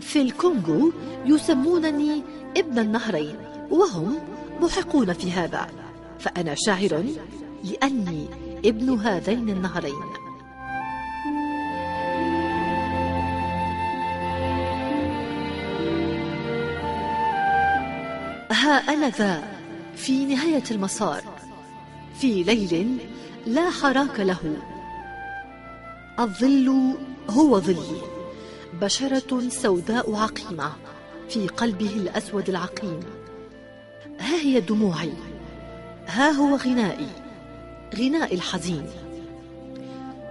في 0.00 0.22
الكونغو 0.22 0.92
يسمونني 1.26 2.22
ابن 2.56 2.78
النهرين 2.78 3.36
وهم 3.70 4.18
محقون 4.60 5.12
في 5.12 5.32
هذا. 5.32 5.66
فأنا 6.18 6.54
شاعر 6.66 7.04
لأني 7.64 8.28
ابن 8.64 8.98
هذين 8.98 9.50
النهرين. 9.50 10.02
ها 18.52 18.72
أنا 18.72 19.08
ذا 19.08 19.42
في 19.96 20.24
نهاية 20.24 20.64
المسار. 20.70 21.22
في 22.20 22.42
ليل 22.42 22.98
لا 23.46 23.70
حراك 23.70 24.20
له. 24.20 24.56
الظل 26.18 26.94
هو 27.30 27.60
ظلي. 27.60 28.00
بشرة 28.80 29.48
سوداء 29.48 30.14
عقيمة 30.14 30.72
في 31.28 31.48
قلبه 31.48 31.96
الأسود 31.96 32.48
العقيم. 32.48 33.00
ها 34.20 34.36
هي 34.36 34.60
دموعي. 34.60 35.12
ها 36.06 36.30
هو 36.30 36.56
غنائي. 36.56 37.19
غناء 37.94 38.34
الحزين. 38.34 38.86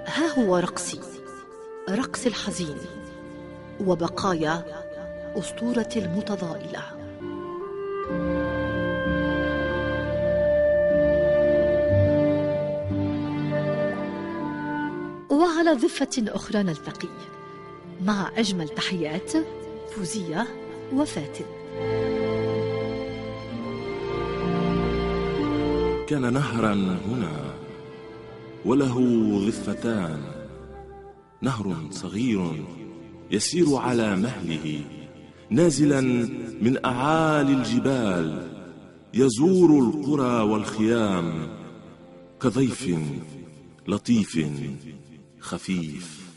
ها 0.05 0.39
هو 0.39 0.57
رقصي 0.57 0.99
رقص 1.89 2.25
الحزين 2.25 2.77
وبقايا 3.85 4.65
أسطورة 5.35 5.89
المتضائلة. 5.95 6.81
وعلى 15.29 15.73
ضفة 15.73 16.09
أخرى 16.17 16.63
نلتقي 16.63 17.09
مع 18.03 18.31
أجمل 18.37 18.69
تحيات 18.69 19.31
فوزية 19.95 20.47
وفاتن 20.93 21.45
كان 26.07 26.33
نهرا 26.33 26.73
هنا. 27.07 27.48
وله 28.65 28.95
ضفتان 29.47 30.21
نهر 31.41 31.87
صغير 31.91 32.65
يسير 33.31 33.75
على 33.75 34.15
مهله 34.15 34.81
نازلا 35.49 36.01
من 36.61 36.85
أعالي 36.85 37.53
الجبال. 37.53 38.47
يزور 39.13 39.79
القرى 39.79 40.41
والخيام 40.41 41.47
كضيف 42.41 42.95
لطيف 43.87 44.47
خفيف. 45.39 46.28